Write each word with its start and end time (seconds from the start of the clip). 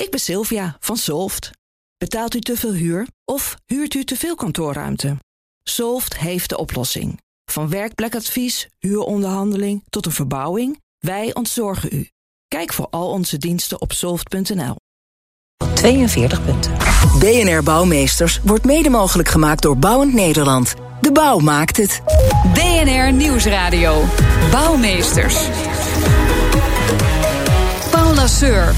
Ik 0.00 0.10
ben 0.10 0.20
Sylvia 0.20 0.76
van 0.80 0.96
Solft. 0.96 1.50
Betaalt 1.98 2.34
u 2.34 2.40
te 2.40 2.56
veel 2.56 2.72
huur 2.72 3.06
of 3.24 3.56
huurt 3.66 3.94
u 3.94 4.04
te 4.04 4.16
veel 4.16 4.34
kantoorruimte? 4.34 5.16
Solft 5.62 6.18
heeft 6.18 6.48
de 6.48 6.58
oplossing. 6.58 7.20
Van 7.44 7.68
werkplekadvies, 7.68 8.68
huuronderhandeling 8.78 9.82
tot 9.90 10.06
een 10.06 10.12
verbouwing, 10.12 10.80
wij 10.98 11.34
ontzorgen 11.34 11.88
u. 11.92 12.08
Kijk 12.48 12.72
voor 12.72 12.86
al 12.90 13.10
onze 13.10 13.38
diensten 13.38 13.80
op 13.80 13.92
soft.nl. 13.92 14.76
42 15.74 16.44
punten. 16.44 16.72
BNR 17.18 17.62
Bouwmeesters 17.62 18.40
wordt 18.44 18.64
mede 18.64 18.90
mogelijk 18.90 19.28
gemaakt 19.28 19.62
door 19.62 19.78
Bouwend 19.78 20.12
Nederland. 20.12 20.74
De 21.00 21.12
bouw 21.12 21.38
maakt 21.38 21.76
het. 21.76 22.02
BNR 22.54 23.12
Nieuwsradio. 23.12 24.04
Bouwmeesters. 24.50 25.48
Paul 27.90 28.14
Lasseur. 28.14 28.74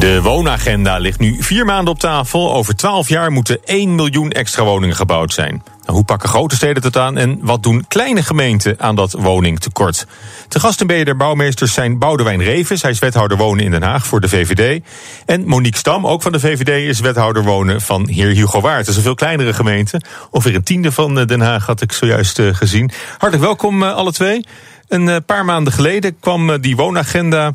De 0.00 0.22
woonagenda 0.22 0.98
ligt 0.98 1.18
nu 1.18 1.36
vier 1.42 1.64
maanden 1.64 1.92
op 1.92 1.98
tafel. 1.98 2.54
Over 2.54 2.76
twaalf 2.76 3.08
jaar 3.08 3.32
moeten 3.32 3.58
1 3.64 3.94
miljoen 3.94 4.30
extra 4.30 4.64
woningen 4.64 4.96
gebouwd 4.96 5.32
zijn. 5.32 5.62
Nou, 5.80 5.92
hoe 5.92 6.04
pakken 6.04 6.28
grote 6.28 6.54
steden 6.54 6.82
het 6.82 6.96
aan 6.96 7.16
en 7.16 7.38
wat 7.42 7.62
doen 7.62 7.84
kleine 7.88 8.22
gemeenten 8.22 8.74
aan 8.78 8.94
dat 8.94 9.12
woningtekort? 9.12 10.06
Te 10.48 10.60
gast 10.60 10.80
in 10.80 10.86
BNR 10.86 11.16
Bouwmeesters 11.16 11.72
zijn 11.72 11.98
Boudewijn 11.98 12.42
Reves, 12.42 12.82
hij 12.82 12.90
is 12.90 12.98
wethouder 12.98 13.36
wonen 13.36 13.64
in 13.64 13.70
Den 13.70 13.82
Haag 13.82 14.06
voor 14.06 14.20
de 14.20 14.28
VVD. 14.28 14.82
En 15.26 15.46
Monique 15.46 15.78
Stam, 15.78 16.06
ook 16.06 16.22
van 16.22 16.32
de 16.32 16.40
VVD, 16.40 16.88
is 16.88 17.00
wethouder 17.00 17.42
wonen 17.42 17.80
van 17.80 18.08
heer 18.08 18.28
Hugo 18.28 18.60
Waard. 18.60 18.78
Dat 18.78 18.88
is 18.88 18.96
een 18.96 19.02
veel 19.02 19.14
kleinere 19.14 19.52
gemeente. 19.52 20.00
Ongeveer 20.30 20.54
een 20.54 20.62
tiende 20.62 20.92
van 20.92 21.18
eh, 21.18 21.26
Den 21.26 21.40
Haag 21.40 21.66
had 21.66 21.80
ik 21.80 21.92
zojuist 21.92 22.38
eh, 22.38 22.54
gezien. 22.54 22.90
Hartelijk 23.10 23.42
welkom 23.42 23.82
eh, 23.82 23.94
alle 23.94 24.12
twee. 24.12 24.46
Een 24.88 25.24
paar 25.24 25.44
maanden 25.44 25.72
geleden 25.72 26.18
kwam 26.20 26.60
die 26.60 26.76
woonagenda 26.76 27.54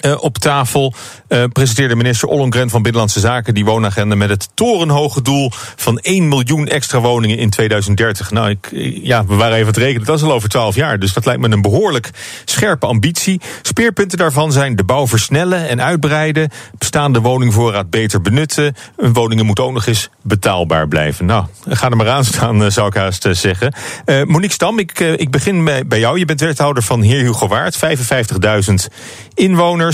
uh, 0.00 0.22
op 0.22 0.38
tafel 0.38 0.94
uh, 1.28 1.44
presenteerde 1.52 1.96
minister 1.96 2.28
Ollongren 2.28 2.70
van 2.70 2.82
Binnenlandse 2.82 3.20
Zaken 3.20 3.54
die 3.54 3.64
woonagenda 3.64 4.14
met 4.14 4.28
het 4.28 4.48
torenhoge 4.54 5.22
doel 5.22 5.50
van 5.76 5.98
1 5.98 6.28
miljoen 6.28 6.68
extra 6.68 7.00
woningen 7.00 7.38
in 7.38 7.50
2030. 7.50 8.30
Nou, 8.30 8.50
ik, 8.50 8.68
ja, 9.02 9.24
we 9.26 9.34
waren 9.34 9.54
even 9.54 9.66
het 9.66 9.76
rekenen, 9.76 10.06
dat 10.06 10.16
is 10.16 10.22
al 10.22 10.32
over 10.32 10.48
12 10.48 10.74
jaar, 10.74 10.98
dus 10.98 11.12
dat 11.12 11.26
lijkt 11.26 11.40
me 11.40 11.48
een 11.48 11.62
behoorlijk 11.62 12.10
scherpe 12.44 12.86
ambitie. 12.86 13.40
Speerpunten 13.62 14.18
daarvan 14.18 14.52
zijn 14.52 14.76
de 14.76 14.84
bouw 14.84 15.06
versnellen 15.06 15.68
en 15.68 15.82
uitbreiden, 15.82 16.50
bestaande 16.78 17.20
woningvoorraad 17.20 17.90
beter 17.90 18.20
benutten, 18.20 18.74
woningen 18.96 19.46
moeten 19.46 19.64
ook 19.64 19.72
nog 19.72 19.86
eens 19.86 20.08
betaalbaar 20.22 20.88
blijven. 20.88 21.26
Nou, 21.26 21.44
ga 21.68 21.90
er 21.90 21.96
maar 21.96 22.08
aan 22.08 22.24
staan, 22.24 22.64
eh, 22.64 22.70
zou 22.70 22.86
ik 22.86 22.94
haast 22.94 23.28
zeggen. 23.30 23.74
Uh, 24.06 24.22
Monique 24.24 24.52
Stam, 24.52 24.78
ik, 24.78 25.00
ik 25.00 25.30
begin 25.30 25.64
bij 25.64 25.98
jou. 25.98 26.18
Je 26.18 26.24
bent 26.24 26.40
wethouder 26.40 26.82
van 26.82 27.02
Heer 27.02 27.20
Hugo 27.20 27.48
Waard, 27.48 27.76
55.000 27.76 28.88
inwoners. 29.34 29.87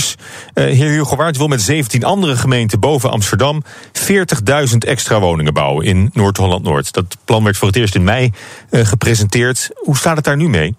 Heer 0.53 0.89
Hugo 0.89 1.15
Waard 1.15 1.37
wil 1.37 1.47
met 1.47 1.61
17 1.61 2.03
andere 2.03 2.35
gemeenten 2.35 2.79
boven 2.79 3.11
Amsterdam 3.11 3.63
40.000 4.11 4.77
extra 4.77 5.19
woningen 5.19 5.53
bouwen 5.53 5.85
in 5.85 6.09
Noord-Holland-Noord. 6.13 6.93
Dat 6.93 7.17
plan 7.25 7.43
werd 7.43 7.57
voor 7.57 7.67
het 7.67 7.77
eerst 7.77 7.95
in 7.95 8.03
mei 8.03 8.31
uh, 8.69 8.85
gepresenteerd. 8.85 9.69
Hoe 9.75 9.97
staat 9.97 10.15
het 10.15 10.25
daar 10.25 10.37
nu 10.37 10.49
mee? 10.49 10.75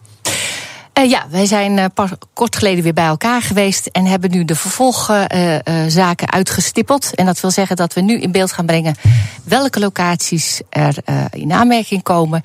Uh, 0.98 1.10
ja, 1.10 1.26
wij 1.30 1.46
zijn 1.46 1.78
uh, 1.78 1.84
pas 1.94 2.10
kort 2.32 2.56
geleden 2.56 2.82
weer 2.82 2.92
bij 2.92 3.06
elkaar 3.06 3.42
geweest 3.42 3.86
en 3.86 4.04
hebben 4.04 4.30
nu 4.30 4.44
de 4.44 4.54
vervolgzaken 4.54 6.26
uh, 6.28 6.34
uitgestippeld. 6.34 7.14
En 7.14 7.26
dat 7.26 7.40
wil 7.40 7.50
zeggen 7.50 7.76
dat 7.76 7.94
we 7.94 8.00
nu 8.00 8.20
in 8.20 8.32
beeld 8.32 8.52
gaan 8.52 8.66
brengen 8.66 8.96
welke 9.44 9.80
locaties 9.80 10.60
er 10.70 10.96
in 11.30 11.52
aanmerking 11.52 12.02
komen. 12.02 12.42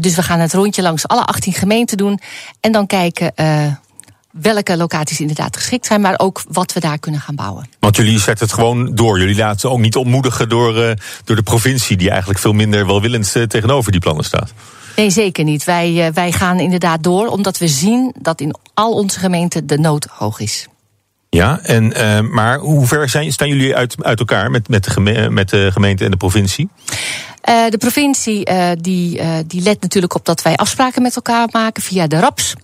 dus 0.00 0.14
we 0.14 0.22
gaan 0.22 0.40
het 0.40 0.54
rondje 0.54 0.82
langs 0.82 1.08
alle 1.08 1.24
18 1.24 1.52
gemeenten 1.52 1.96
doen 1.96 2.20
en 2.60 2.72
dan 2.72 2.86
kijken 2.86 3.32
welke 4.32 4.76
locaties 4.76 5.20
inderdaad 5.20 5.56
geschikt 5.56 5.86
zijn, 5.86 6.00
maar 6.00 6.14
ook 6.16 6.42
wat 6.48 6.72
we 6.72 6.80
daar 6.80 6.98
kunnen 6.98 7.20
gaan 7.20 7.34
bouwen. 7.34 7.68
Want 7.78 7.96
jullie 7.96 8.18
zetten 8.18 8.46
het 8.46 8.54
gewoon 8.54 8.94
door. 8.94 9.18
Jullie 9.18 9.36
laten 9.36 9.70
ook 9.70 9.78
niet 9.78 9.96
ontmoedigen 9.96 10.48
door, 10.48 10.76
uh, 10.76 10.90
door 11.24 11.36
de 11.36 11.42
provincie, 11.42 11.96
die 11.96 12.10
eigenlijk 12.10 12.38
veel 12.38 12.52
minder 12.52 12.86
welwillend 12.86 13.34
uh, 13.36 13.42
tegenover 13.42 13.92
die 13.92 14.00
plannen 14.00 14.24
staat. 14.24 14.52
Nee, 14.96 15.10
zeker 15.10 15.44
niet. 15.44 15.64
Wij, 15.64 16.06
uh, 16.06 16.14
wij 16.14 16.32
gaan 16.32 16.60
inderdaad 16.60 17.02
door, 17.02 17.26
omdat 17.26 17.58
we 17.58 17.68
zien 17.68 18.14
dat 18.18 18.40
in 18.40 18.54
al 18.74 18.92
onze 18.92 19.18
gemeenten 19.18 19.66
de 19.66 19.78
nood 19.78 20.06
hoog 20.10 20.40
is. 20.40 20.66
Ja, 21.28 21.60
en, 21.62 21.84
uh, 21.84 22.20
maar 22.20 22.58
hoe 22.58 22.86
ver 22.86 23.08
zijn, 23.08 23.32
staan 23.32 23.48
jullie 23.48 23.76
uit, 23.76 24.04
uit 24.04 24.18
elkaar 24.18 24.50
met, 24.50 24.68
met, 24.68 24.84
de 24.84 24.90
geme 24.90 25.30
met 25.30 25.48
de 25.48 25.72
gemeente 25.72 26.04
en 26.04 26.10
de 26.10 26.16
provincie? 26.16 26.68
Uh, 27.48 27.68
de 27.68 27.78
provincie 27.78 28.50
uh, 28.50 28.70
die, 28.80 29.20
die 29.46 29.62
let 29.62 29.80
natuurlijk 29.80 30.14
op 30.14 30.24
dat 30.24 30.42
wij 30.42 30.56
afspraken 30.56 31.02
met 31.02 31.16
elkaar 31.16 31.48
maken 31.52 31.82
via 31.82 32.06
de 32.06 32.18
RAPS. 32.18 32.54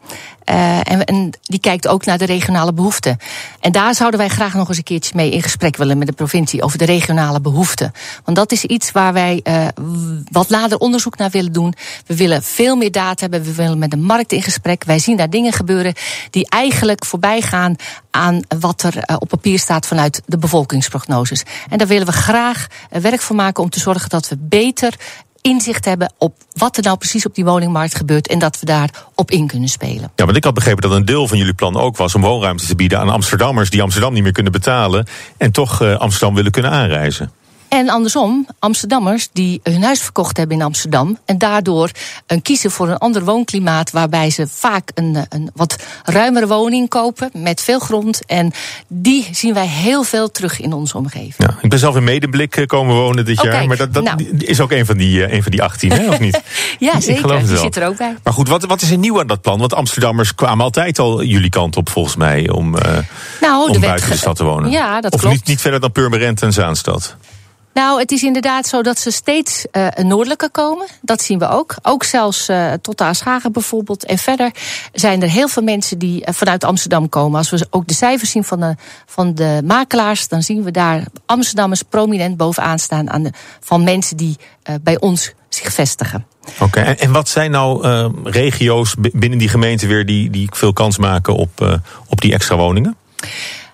En, 0.49 1.05
en, 1.05 1.31
die 1.43 1.61
kijkt 1.61 1.89
ook 1.89 2.05
naar 2.05 2.19
de 2.19 2.25
regionale 2.25 2.73
behoeften. 2.73 3.19
En 3.61 3.73
daar 3.73 3.95
zouden 3.95 4.21
wij 4.21 4.29
graag 4.29 4.55
nog 4.55 4.69
eens 4.69 4.77
een 4.77 4.83
keertje 4.83 5.13
mee 5.17 5.31
in 5.31 5.43
gesprek 5.43 5.77
willen 5.77 5.99
met 5.99 6.07
de 6.07 6.13
provincie 6.13 6.63
over 6.63 6.79
de 6.79 6.85
regionale 6.85 7.41
behoeften. 7.41 7.93
Want 8.25 8.37
dat 8.37 8.53
is 8.53 8.65
iets 8.65 8.93
waar 8.93 9.13
wij 9.13 9.43
wat 10.31 10.51
later 10.51 10.79
onderzoek 10.79 11.17
naar 11.17 11.31
willen 11.31 11.53
doen. 11.53 11.75
We 12.07 12.17
willen 12.17 12.43
veel 12.43 12.77
meer 12.77 12.93
data 12.93 13.21
hebben. 13.21 13.43
We 13.43 13.55
willen 13.55 13.79
met 13.79 13.91
de 13.91 13.97
markt 13.97 14.33
in 14.33 14.43
gesprek. 14.43 14.85
Wij 14.85 14.99
zien 14.99 15.17
daar 15.17 15.31
dingen 15.31 15.53
gebeuren 15.53 15.95
die 16.31 16.51
eigenlijk 16.51 17.05
voorbij 17.05 17.41
gaan 17.41 17.77
aan 18.11 18.41
wat 18.59 18.83
er 18.83 19.19
op 19.19 19.29
papier 19.29 19.59
staat 19.59 19.87
vanuit 19.87 20.23
de 20.27 20.39
bevolkingsprognoses. 20.39 21.43
En 21.71 21.79
daar 21.79 21.87
willen 21.87 22.07
we 22.07 22.13
graag 22.13 22.67
werk 22.91 23.21
voor 23.21 23.37
maken 23.37 23.63
om 23.63 23.71
te 23.71 23.81
zorgen 23.81 24.09
dat 24.09 24.29
we 24.29 24.37
beter 24.39 24.95
inzicht 25.49 25.85
hebben 25.85 26.13
op 26.19 26.35
wat 26.53 26.77
er 26.77 26.83
nou 26.83 26.97
precies 26.97 27.27
op 27.27 27.35
die 27.35 27.45
woningmarkt 27.45 27.95
gebeurt 27.95 28.29
en 28.29 28.39
dat 28.39 28.61
we 28.61 28.67
daar 28.67 28.91
op 29.15 29.31
in 29.31 29.47
kunnen 29.47 29.69
spelen. 29.69 30.11
Ja, 30.17 30.25
want 30.25 30.37
ik 30.37 30.45
had 30.45 30.55
begrepen 30.55 30.83
dat 30.83 30.93
een 30.93 31.05
deel 31.05 31.29
van 31.29 31.39
jullie 31.39 31.55
plan 31.55 31.77
ook 31.77 31.97
was 31.97 32.15
om 32.15 32.21
woonruimte 32.21 32.67
te 32.67 32.75
bieden 32.75 32.99
aan 32.99 33.09
Amsterdammers 33.09 33.71
die 33.71 33.83
Amsterdam 33.83 34.13
niet 34.13 34.23
meer 34.23 34.33
kunnen 34.33 34.53
betalen 34.53 35.07
en 35.37 35.53
toch 35.53 35.83
uh, 35.83 35.97
Amsterdam 35.97 36.35
willen 36.35 36.53
kunnen 36.53 36.71
aanreizen. 36.71 37.33
En 37.69 37.89
andersom, 37.89 38.47
Amsterdammers 38.59 39.29
die 39.33 39.61
hun 39.63 39.83
huis 39.83 40.01
verkocht 40.01 40.37
hebben 40.37 40.57
in 40.57 40.63
Amsterdam. 40.63 41.19
en 41.25 41.39
daardoor 41.39 41.91
een 42.27 42.43
kiezen 42.43 42.71
voor 42.71 42.89
een 42.89 42.99
ander 42.99 43.25
woonklimaat. 43.25 43.91
waarbij 43.91 44.31
ze 44.31 44.47
vaak 44.49 44.91
een, 44.95 45.27
een 45.29 45.51
wat 45.55 45.77
ruimere 46.05 46.47
woning 46.47 46.89
kopen. 46.89 47.31
met 47.33 47.63
veel 47.63 47.79
grond. 47.79 48.21
En 48.27 48.53
die 48.87 49.29
zien 49.33 49.55
wij 49.55 49.67
heel 49.67 50.03
veel 50.03 50.31
terug 50.31 50.61
in 50.61 50.73
onze 50.73 50.97
omgeving. 50.97 51.35
Ja, 51.37 51.57
ik 51.61 51.71
ben 51.71 51.79
zelf 51.79 51.97
in 51.97 52.05
Medeblik 52.05 52.57
eh, 52.57 52.67
komen 52.67 52.95
wonen 52.95 53.25
dit 53.25 53.43
jaar. 53.43 53.67
maar 53.67 53.77
dat, 53.77 53.95
dat 53.95 54.05
nou. 54.05 54.37
is 54.39 54.61
ook 54.61 54.73
een 54.73 54.87
van 54.87 54.97
die, 54.97 55.25
eh, 55.25 55.33
een 55.33 55.43
van 55.43 55.51
die 55.51 55.63
18, 55.63 55.93
hè, 55.93 56.09
of 56.09 56.21
niet? 56.21 56.43
ja, 56.79 57.01
zeker. 57.01 57.47
Die 57.47 57.57
zit 57.57 57.77
er 57.77 57.87
ook 57.87 57.97
bij. 57.97 58.17
Maar 58.23 58.33
goed, 58.33 58.49
wat, 58.49 58.65
wat 58.65 58.83
is 58.83 58.91
er 58.91 58.99
nieuw 58.99 59.21
aan 59.21 59.27
dat 59.27 59.41
plan? 59.41 59.59
Want 59.59 59.75
Amsterdammers 59.75 60.35
kwamen 60.35 60.65
altijd 60.65 60.99
al 60.99 61.23
jullie 61.23 61.51
kant 61.51 61.77
op, 61.77 61.89
volgens 61.91 62.17
mij. 62.17 62.51
om, 62.51 62.77
uh, 62.77 62.99
nou, 63.41 63.71
om 63.71 63.81
buiten 63.81 64.11
de 64.11 64.17
stad 64.17 64.37
te 64.37 64.45
wonen. 64.45 64.71
Ja, 64.71 65.01
dat 65.01 65.13
of 65.13 65.21
klopt. 65.21 65.35
Niet, 65.35 65.47
niet 65.47 65.61
verder 65.61 65.81
dan 65.81 65.93
Purmerend 65.93 66.43
en 66.43 66.53
Zaanstad. 66.53 67.17
Nou, 67.79 68.01
het 68.01 68.13
is 68.13 68.23
inderdaad 68.23 68.67
zo 68.67 68.83
dat 68.83 68.99
ze 68.99 69.11
steeds 69.11 69.67
uh, 69.73 69.87
noordelijker 69.89 70.51
komen. 70.51 70.87
Dat 71.03 71.23
zien 71.23 71.39
we 71.39 71.49
ook. 71.49 71.77
Ook 71.83 72.05
zelfs 72.05 72.49
uh, 72.49 72.73
tot 72.73 72.99
de 72.99 73.05
Aaschagen 73.05 73.53
bijvoorbeeld. 73.53 74.05
En 74.05 74.19
verder 74.19 74.51
zijn 74.93 75.23
er 75.23 75.29
heel 75.29 75.49
veel 75.49 75.63
mensen 75.63 75.99
die 75.99 76.21
uh, 76.21 76.35
vanuit 76.35 76.65
Amsterdam 76.65 77.09
komen. 77.09 77.39
Als 77.39 77.51
we 77.51 77.67
ook 77.71 77.87
de 77.87 77.95
cijfers 77.95 78.31
zien 78.31 78.45
van 78.45 78.61
de, 78.61 78.75
van 79.07 79.35
de 79.35 79.61
makelaars, 79.65 80.29
dan 80.29 80.43
zien 80.43 80.63
we 80.63 80.71
daar 80.71 81.05
Amsterdammers 81.27 81.83
prominent 81.83 82.37
bovenaan 82.37 82.79
staan 82.79 83.11
aan 83.11 83.23
de, 83.23 83.33
van 83.61 83.85
mensen 83.85 84.17
die 84.17 84.37
bij 84.81 85.01
ons 85.01 85.33
zich 85.49 85.73
vestigen. 85.73 86.27
Oké, 86.61 86.81
en, 86.81 87.13
wat 87.13 87.29
zijn 87.29 87.51
nou 87.51 87.87
regio's 88.25 88.95
binnen 88.99 89.39
die 89.39 89.49
gemeente 89.49 89.87
weer 89.87 90.07
die, 90.07 90.31
die 90.31 90.49
veel 90.53 90.73
kans 90.73 90.99
maken 90.99 91.35
op, 91.35 91.81
op 92.09 92.21
die 92.21 92.33
extra 92.33 92.57
woningen? 92.57 92.97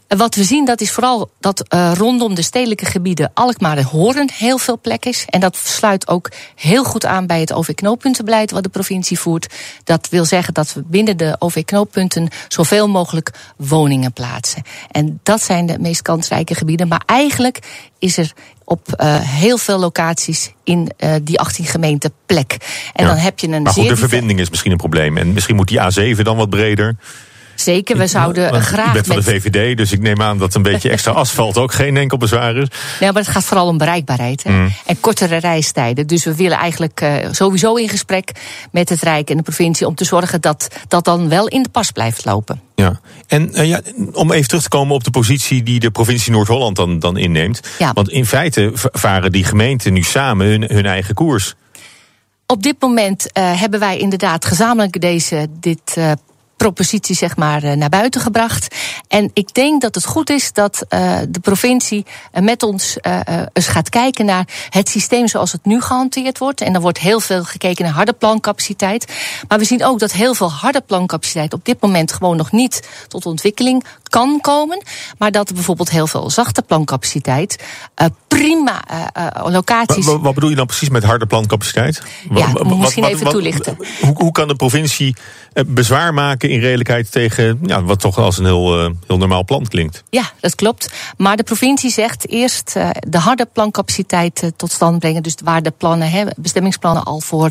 Wat 0.09 0.35
we 0.35 0.45
zien, 0.45 0.65
dat 0.65 0.81
is 0.81 0.91
vooral 0.91 1.31
dat 1.41 1.65
uh, 1.75 1.93
rondom 1.95 2.35
de 2.35 2.43
stedelijke 2.43 2.85
gebieden 2.85 3.31
Alkmaar 3.35 3.77
en 3.77 3.85
Hoorn 3.85 4.31
heel 4.33 4.59
veel 4.59 4.81
plek 4.81 5.05
is. 5.05 5.25
En 5.29 5.41
dat 5.41 5.57
sluit 5.57 6.09
ook 6.09 6.31
heel 6.55 6.85
goed 6.85 7.07
aan 7.07 7.27
bij 7.27 7.41
het 7.41 7.53
OV-knooppuntenbeleid 7.53 8.51
wat 8.51 8.63
de 8.63 8.69
provincie 8.69 9.19
voert. 9.19 9.55
Dat 9.85 10.09
wil 10.09 10.25
zeggen 10.25 10.55
dat 10.55 10.73
we 10.73 10.83
binnen 10.87 11.17
de 11.17 11.37
OV-knooppunten 11.39 12.29
zoveel 12.49 12.89
mogelijk 12.89 13.31
woningen 13.57 14.13
plaatsen. 14.13 14.63
En 14.91 15.21
dat 15.23 15.43
zijn 15.43 15.67
de 15.67 15.79
meest 15.79 16.03
kansrijke 16.03 16.55
gebieden. 16.55 16.89
Maar 16.89 17.03
eigenlijk 17.07 17.59
is 17.99 18.17
er 18.17 18.33
op 18.65 18.89
uh, 19.01 19.17
heel 19.21 19.59
veel 19.59 19.79
locaties 19.79 20.53
in 20.65 20.91
uh, 20.99 21.15
die 21.23 21.41
18 21.41 21.65
gemeenten 21.65 22.13
plek. 22.27 22.57
En 22.93 23.05
ja. 23.05 23.11
dan 23.11 23.19
heb 23.19 23.39
je 23.39 23.49
een. 23.49 23.63
Maar 23.63 23.73
goed, 23.73 23.83
zeer 23.83 23.93
de 23.93 23.99
verbinding 23.99 24.41
is 24.41 24.51
misschien 24.51 24.73
een 24.73 24.77
probleem. 24.77 25.17
En 25.17 25.33
misschien 25.33 25.57
moet 25.57 25.69
die 25.69 25.81
A7 25.81 26.23
dan 26.23 26.37
wat 26.37 26.51
breder. 26.51 26.97
Zeker, 27.55 27.97
we 27.97 28.07
zouden 28.07 28.63
graag. 28.63 28.87
Je 28.87 28.93
bent 28.93 29.07
van 29.07 29.17
de 29.17 29.23
VVD, 29.23 29.77
dus 29.77 29.93
ik 29.93 30.01
neem 30.01 30.23
aan 30.23 30.39
dat 30.39 30.55
een 30.55 30.63
beetje 30.63 30.91
extra 30.91 31.13
asfalt 31.23 31.59
ook 31.59 31.73
geen 31.73 31.97
enkel 31.97 32.19
bezwaar 32.19 32.57
is. 32.57 32.69
Nee, 33.01 33.13
maar 33.13 33.23
het 33.23 33.31
gaat 33.31 33.45
vooral 33.45 33.67
om 33.67 33.79
bereikbaarheid 33.79 34.43
hè? 34.43 34.51
Mm. 34.51 34.73
en 34.87 35.01
kortere 35.01 35.37
reistijden. 35.37 36.07
Dus 36.07 36.25
we 36.25 36.35
willen 36.35 36.59
eigenlijk 36.59 37.01
uh, 37.01 37.15
sowieso 37.31 37.75
in 37.75 37.89
gesprek 37.89 38.33
met 38.71 38.89
het 38.89 39.03
Rijk 39.03 39.31
en 39.31 39.37
de 39.37 39.43
provincie 39.43 39.87
om 39.87 39.95
te 39.95 40.05
zorgen 40.05 40.41
dat 40.41 40.69
dat 40.89 41.05
dan 41.05 41.29
wel 41.29 41.49
in 41.49 41.63
de 41.63 41.69
pas 41.69 41.91
blijft 41.91 42.25
lopen. 42.25 42.61
Ja, 42.75 43.01
en 43.27 43.51
uh, 43.53 43.69
ja, 43.69 43.81
om 44.13 44.33
even 44.33 44.49
terug 44.49 44.63
te 44.63 44.69
komen 44.69 44.95
op 44.95 45.05
de 45.05 45.11
positie 45.11 45.63
die 45.63 45.81
de 45.81 45.91
provincie 45.91 46.33
Noord-Holland 46.33 46.77
dan, 46.77 46.99
dan 46.99 47.17
inneemt. 47.17 47.61
Ja. 47.79 47.93
Want 47.93 48.09
in 48.09 48.27
feite 48.27 48.71
varen 48.75 49.33
die 49.33 49.45
gemeenten 49.45 49.93
nu 49.93 50.03
samen 50.03 50.47
hun, 50.47 50.63
hun 50.63 50.87
eigen 50.87 51.15
koers. 51.15 51.55
Op 52.47 52.63
dit 52.63 52.77
moment 52.81 53.27
uh, 53.39 53.61
hebben 53.61 53.81
wij 53.81 53.99
inderdaad 53.99 54.45
gezamenlijk 54.45 55.01
deze, 55.01 55.47
dit 55.61 55.97
propositie 56.57 57.17
zeg 57.17 57.37
maar, 57.37 57.77
naar 57.77 57.89
buiten 57.89 58.21
gebracht. 58.21 58.75
En 59.09 59.31
ik 59.33 59.55
denk 59.55 59.81
dat 59.81 59.95
het 59.95 60.05
goed 60.05 60.31
is 60.31 60.53
dat 60.53 60.87
de 61.29 61.41
provincie 61.43 62.07
met 62.41 62.63
ons 62.63 62.97
eens 63.53 63.67
gaat 63.67 63.89
kijken 63.89 64.25
naar 64.25 64.49
het 64.69 64.89
systeem 64.89 65.29
zoals 65.29 65.53
het 65.53 65.65
nu 65.65 65.81
gehanteerd 65.81 66.39
wordt. 66.39 66.61
En 66.61 66.73
dan 66.73 66.83
wordt 66.83 66.99
heel 66.99 67.21
veel 67.21 67.45
gekeken 67.45 67.85
naar 67.85 67.95
harde 67.95 68.13
plancapaciteit. 68.13 69.13
Maar 69.49 69.59
we 69.59 69.65
zien 69.65 69.85
ook 69.85 69.99
dat 69.99 70.13
heel 70.13 70.35
veel 70.35 70.53
harde 70.53 70.81
plancapaciteit 70.81 71.53
op 71.53 71.65
dit 71.65 71.81
moment 71.81 72.13
gewoon 72.13 72.37
nog 72.37 72.53
niet 72.53 72.89
tot 73.09 73.27
ontwikkeling 73.27 73.85
kan 74.03 74.39
komen. 74.41 74.83
Maar 75.19 75.31
dat 75.31 75.49
er 75.49 75.55
bijvoorbeeld 75.55 75.91
heel 75.91 76.07
veel 76.07 76.31
zachte 76.31 76.63
plancapaciteit 76.63 77.65
uh, 78.03 78.07
prima 78.29 78.83
locaties. 79.45 80.07
Wat, 80.07 80.21
wat, 80.21 80.35
bedoel 80.35 80.51
je 80.51 80.57
dan 80.57 80.67
precies 80.67 80.89
met 80.89 81.05
harde 81.05 81.27
plancapaciteit? 81.27 82.03
Ja, 82.35 82.53
wat, 82.53 82.77
misschien 82.79 83.03
wat, 83.03 83.13
even 83.13 83.29
toelichten. 83.29 83.77
Hoe, 84.01 84.15
hoe, 84.17 84.33
kan 84.33 84.49
de 84.49 84.55
provincie 84.55 85.17
bezwaar 85.67 86.15
maken 86.15 86.51
in 86.55 86.61
redelijkheid 86.61 87.13
tegen 87.13 87.59
ja, 87.63 87.83
wat 87.83 88.01
toch 88.01 88.19
als 88.19 88.39
een 88.39 88.45
heel, 88.45 88.93
heel 89.07 89.19
normaal 89.19 89.45
plan 89.45 89.67
klinkt? 89.67 90.03
Ja, 90.11 90.31
dat 90.41 90.55
klopt. 90.55 90.93
Maar 91.17 91.37
de 91.37 91.43
provincie 91.43 91.91
zegt 91.91 92.29
eerst 92.29 92.73
de 93.09 93.19
harde 93.19 93.47
plancapaciteit 93.53 94.53
tot 94.57 94.73
stand 94.73 94.99
brengen. 94.99 95.23
Dus 95.23 95.35
waar 95.45 95.63
de 95.63 95.71
plannen, 95.71 96.11
hè, 96.11 96.25
bestemmingsplannen 96.37 97.05
al 97.05 97.21
voor 97.21 97.51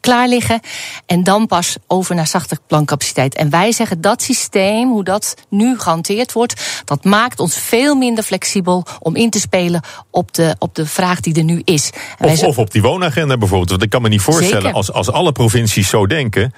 klaar 0.00 0.28
liggen. 0.28 0.60
En 1.06 1.24
dan 1.24 1.46
pas 1.46 1.76
over 1.86 2.14
naar 2.14 2.26
zachte 2.26 2.58
plancapaciteit. 2.66 3.34
En 3.34 3.50
wij 3.50 3.72
zeggen 3.72 4.00
dat 4.00 4.22
systeem, 4.22 4.88
hoe 4.88 5.04
dat 5.04 5.34
nu 5.48 5.78
gaat 5.78 6.32
wordt, 6.32 6.82
dat 6.84 7.04
maakt 7.04 7.40
ons 7.40 7.56
veel 7.56 7.94
minder 7.94 8.24
flexibel 8.24 8.84
om 9.00 9.16
in 9.16 9.30
te 9.30 9.40
spelen 9.40 9.80
op 10.10 10.34
de, 10.34 10.56
op 10.58 10.74
de 10.74 10.86
vraag 10.86 11.20
die 11.20 11.34
er 11.34 11.44
nu 11.44 11.62
is. 11.64 11.90
Of, 12.18 12.42
of, 12.42 12.58
op 12.58 12.70
die 12.70 12.82
woonagenda 12.82 13.36
bijvoorbeeld. 13.36 13.70
Want 13.70 13.82
ik 13.82 13.90
kan 13.90 14.02
me 14.02 14.08
niet 14.08 14.20
voorstellen, 14.20 14.72
als, 14.72 14.92
als 14.92 15.10
alle 15.10 15.32
provincies 15.32 15.88
zo 15.88 16.06
denken 16.06 16.52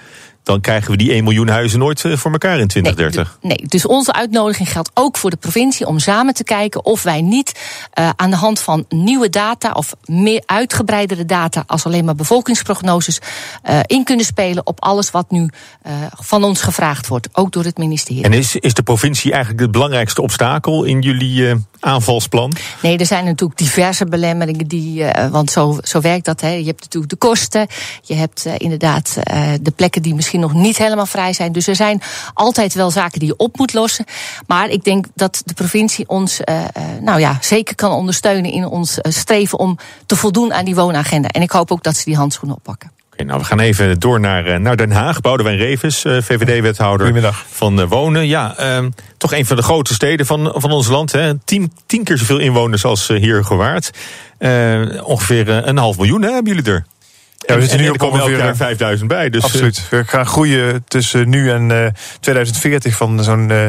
dan 0.44 0.60
krijgen 0.60 0.90
we 0.90 0.96
die 0.96 1.12
1 1.12 1.24
miljoen 1.24 1.48
huizen 1.48 1.78
nooit 1.78 2.04
eh, 2.04 2.16
voor 2.16 2.32
elkaar 2.32 2.58
in 2.58 2.66
2030. 2.66 3.38
Nee, 3.40 3.56
nee, 3.56 3.66
dus 3.68 3.86
onze 3.86 4.12
uitnodiging 4.12 4.72
geldt 4.72 4.90
ook 4.94 5.16
voor 5.16 5.30
de 5.30 5.36
provincie 5.36 5.86
om 5.86 5.98
samen 5.98 6.34
te 6.34 6.44
kijken 6.44 6.84
of 6.84 7.02
wij 7.02 7.20
niet 7.20 7.60
uh, 7.98 8.10
aan 8.16 8.30
de 8.30 8.36
hand 8.36 8.60
van 8.60 8.84
nieuwe 8.88 9.28
data 9.28 9.72
of 9.72 9.94
meer 10.04 10.42
uitgebreidere 10.46 11.24
data 11.24 11.64
als 11.66 11.84
alleen 11.86 12.04
maar 12.04 12.14
bevolkingsprognoses 12.14 13.18
uh, 13.70 13.78
in 13.86 14.04
kunnen 14.04 14.24
spelen 14.24 14.66
op 14.66 14.82
alles 14.82 15.10
wat 15.10 15.30
nu 15.30 15.48
van 16.16 16.44
ons 16.44 16.62
gevraagd 16.62 17.08
wordt, 17.08 17.28
ook 17.32 17.52
door 17.52 17.64
het 17.64 17.78
ministerie. 17.78 18.22
En 18.22 18.32
is, 18.32 18.56
is 18.56 18.74
de 18.74 18.82
provincie 18.82 19.32
eigenlijk 19.32 19.62
het 19.62 19.70
belangrijkste 19.70 20.22
obstakel 20.22 20.84
in 20.84 21.00
jullie 21.00 21.54
aanvalsplan? 21.80 22.52
Nee, 22.82 22.98
er 22.98 23.06
zijn 23.06 23.24
natuurlijk 23.24 23.58
diverse 23.58 24.04
belemmeringen 24.04 24.66
die, 24.66 25.04
want 25.30 25.50
zo, 25.50 25.78
zo 25.82 26.00
werkt 26.00 26.24
dat. 26.24 26.40
Hè. 26.40 26.48
Je 26.48 26.64
hebt 26.64 26.80
natuurlijk 26.80 27.12
de 27.12 27.18
kosten, 27.18 27.66
je 28.02 28.14
hebt 28.14 28.46
inderdaad 28.56 29.16
de 29.62 29.72
plekken 29.76 30.02
die 30.02 30.14
misschien 30.14 30.33
nog 30.38 30.52
niet 30.52 30.78
helemaal 30.78 31.06
vrij 31.06 31.32
zijn. 31.32 31.52
Dus 31.52 31.66
er 31.66 31.76
zijn 31.76 32.02
altijd 32.34 32.74
wel 32.74 32.90
zaken 32.90 33.18
die 33.18 33.28
je 33.28 33.36
op 33.36 33.58
moet 33.58 33.72
lossen. 33.72 34.04
Maar 34.46 34.68
ik 34.68 34.84
denk 34.84 35.06
dat 35.14 35.42
de 35.44 35.54
provincie 35.54 36.08
ons 36.08 36.40
uh, 36.44 36.62
nou 37.00 37.20
ja, 37.20 37.38
zeker 37.40 37.74
kan 37.74 37.92
ondersteunen 37.92 38.50
in 38.50 38.66
ons 38.66 38.98
uh, 38.98 39.12
streven 39.12 39.58
om 39.58 39.78
te 40.06 40.16
voldoen 40.16 40.54
aan 40.54 40.64
die 40.64 40.74
woonagenda. 40.74 41.28
En 41.28 41.42
ik 41.42 41.50
hoop 41.50 41.70
ook 41.70 41.82
dat 41.82 41.96
ze 41.96 42.04
die 42.04 42.16
handschoenen 42.16 42.56
oppakken. 42.56 42.92
Oké, 43.12 43.24
nou, 43.24 43.38
we 43.38 43.44
gaan 43.44 43.60
even 43.60 44.00
door 44.00 44.20
naar, 44.20 44.60
naar 44.60 44.76
Den 44.76 44.92
Haag. 44.92 45.20
Boudewijn 45.20 45.56
Revens, 45.56 46.00
VVD-wethouder 46.00 47.34
van 47.50 47.86
Wonen. 47.86 48.26
Ja, 48.26 48.54
uh, 48.60 48.86
toch 49.16 49.32
een 49.32 49.46
van 49.46 49.56
de 49.56 49.62
grote 49.62 49.94
steden 49.94 50.26
van, 50.26 50.52
van 50.54 50.70
ons 50.70 50.88
land. 50.88 51.12
Hè. 51.12 51.38
Tien, 51.38 51.72
tien 51.86 52.04
keer 52.04 52.18
zoveel 52.18 52.38
inwoners 52.38 52.84
als 52.84 53.08
hier 53.08 53.44
gewaard. 53.44 53.90
ongeveer 55.02 55.48
een 55.48 55.76
half 55.78 55.96
miljoen 55.96 56.22
hè, 56.22 56.30
hebben 56.30 56.54
jullie 56.54 56.72
er. 56.72 56.86
Ja, 57.46 57.54
we 57.54 57.60
zitten 57.60 57.80
nu 57.80 57.88
op 57.88 58.02
ongeveer 58.02 58.56
5000 58.56 59.08
bij. 59.08 59.30
Dus 59.30 59.42
absoluut. 59.42 59.88
We 59.90 60.04
gaan 60.06 60.26
groeien 60.26 60.84
tussen 60.88 61.28
nu 61.28 61.50
en 61.50 61.70
uh, 61.70 61.86
2040 62.20 62.96
van 62.96 63.24
zo'n 63.24 63.50
uh, 63.50 63.66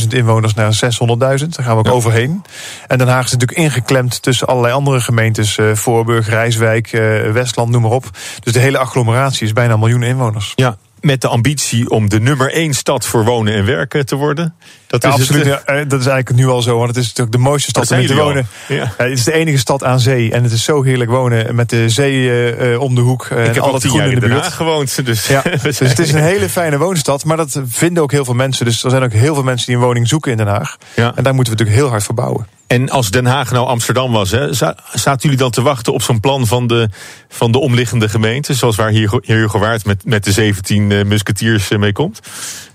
535.000 0.00 0.08
inwoners 0.08 0.54
naar 0.54 0.72
600.000. 0.74 0.78
Daar 1.18 1.64
gaan 1.64 1.72
we 1.72 1.78
ook 1.78 1.86
ja. 1.86 1.92
overheen. 1.92 2.42
En 2.86 2.98
Den 2.98 3.08
Haag 3.08 3.24
is 3.24 3.32
natuurlijk 3.32 3.58
ingeklemd 3.58 4.22
tussen 4.22 4.46
allerlei 4.46 4.74
andere 4.74 5.00
gemeentes. 5.00 5.56
Uh, 5.56 5.74
Voorburg, 5.74 6.28
Rijswijk, 6.28 6.90
Westland, 7.32 7.70
noem 7.70 7.82
maar 7.82 7.90
op. 7.90 8.10
Dus 8.40 8.52
de 8.52 8.58
hele 8.58 8.78
agglomeratie 8.78 9.46
is 9.46 9.52
bijna 9.52 9.72
een 9.72 9.78
miljoen 9.78 10.02
inwoners. 10.02 10.52
Ja, 10.54 10.76
met 11.00 11.20
de 11.20 11.28
ambitie 11.28 11.90
om 11.90 12.08
de 12.08 12.20
nummer 12.20 12.52
één 12.52 12.74
stad 12.74 13.06
voor 13.06 13.24
wonen 13.24 13.54
en 13.54 13.64
werken 13.64 14.06
te 14.06 14.16
worden. 14.16 14.54
Dat 14.86 15.04
is 15.04 15.10
absoluut. 15.10 15.44
Het, 15.44 15.62
ja, 15.66 15.84
dat 15.84 16.00
is 16.00 16.06
eigenlijk 16.06 16.30
nu 16.30 16.46
al 16.46 16.62
zo, 16.62 16.76
want 16.76 16.88
het 16.88 16.96
is 16.96 17.06
natuurlijk 17.06 17.36
de 17.36 17.42
mooiste 17.42 17.68
stad 17.68 17.90
om 17.90 18.06
te 18.06 18.14
wonen. 18.14 18.46
Ja. 18.68 18.92
het 18.96 19.18
is 19.18 19.24
de 19.24 19.32
enige 19.32 19.58
stad 19.58 19.84
aan 19.84 20.00
zee 20.00 20.32
en 20.32 20.42
het 20.42 20.52
is 20.52 20.64
zo 20.64 20.82
heerlijk 20.82 21.10
wonen 21.10 21.54
met 21.54 21.70
de 21.70 21.88
zee 21.88 22.56
uh, 22.58 22.80
om 22.80 22.94
de 22.94 23.00
hoek. 23.00 23.28
Uh, 23.32 23.46
Ik 23.46 23.54
heb 23.54 23.62
al 23.62 23.78
tien 23.78 23.92
jaar 23.92 24.08
in 24.08 24.20
de 24.20 24.28
buurt 24.28 24.46
gewoond. 24.46 25.06
Dus, 25.06 25.26
ja, 25.26 25.42
dus 25.62 25.78
het 25.78 25.98
is 25.98 26.12
een 26.12 26.22
hele 26.22 26.48
fijne 26.48 26.78
woonstad, 26.78 27.24
maar 27.24 27.36
dat 27.36 27.60
vinden 27.68 28.02
ook 28.02 28.12
heel 28.12 28.24
veel 28.24 28.34
mensen. 28.34 28.64
Dus 28.64 28.84
er 28.84 28.90
zijn 28.90 29.02
ook 29.02 29.12
heel 29.12 29.34
veel 29.34 29.42
mensen 29.42 29.66
die 29.66 29.76
een 29.76 29.82
woning 29.82 30.08
zoeken 30.08 30.30
in 30.30 30.36
Den 30.36 30.46
Haag. 30.46 30.76
Ja. 30.96 31.12
En 31.14 31.22
daar 31.22 31.34
moeten 31.34 31.52
we 31.52 31.58
natuurlijk 31.58 31.78
heel 31.78 31.88
hard 31.88 32.02
voor 32.02 32.14
bouwen. 32.14 32.46
En 32.70 32.90
als 32.90 33.10
Den 33.10 33.26
Haag 33.26 33.50
nou 33.50 33.66
Amsterdam 33.66 34.12
was, 34.12 34.30
hè, 34.30 34.52
zaten 34.52 35.18
jullie 35.20 35.36
dan 35.36 35.50
te 35.50 35.62
wachten 35.62 35.92
op 35.92 36.02
zo'n 36.02 36.20
plan 36.20 36.46
van 36.46 36.66
de, 36.66 36.88
van 37.28 37.52
de 37.52 37.58
omliggende 37.58 38.08
gemeenten? 38.08 38.54
Zoals 38.54 38.76
waar 38.76 38.90
hier, 38.90 39.20
hier 39.22 39.50
Gewaard 39.50 39.84
met, 39.84 40.04
met 40.04 40.24
de 40.24 40.32
17 40.32 40.89
uh, 40.90 41.04
musketiers 41.04 41.70
uh, 41.70 41.78
mee 41.78 41.92
komt? 41.92 42.20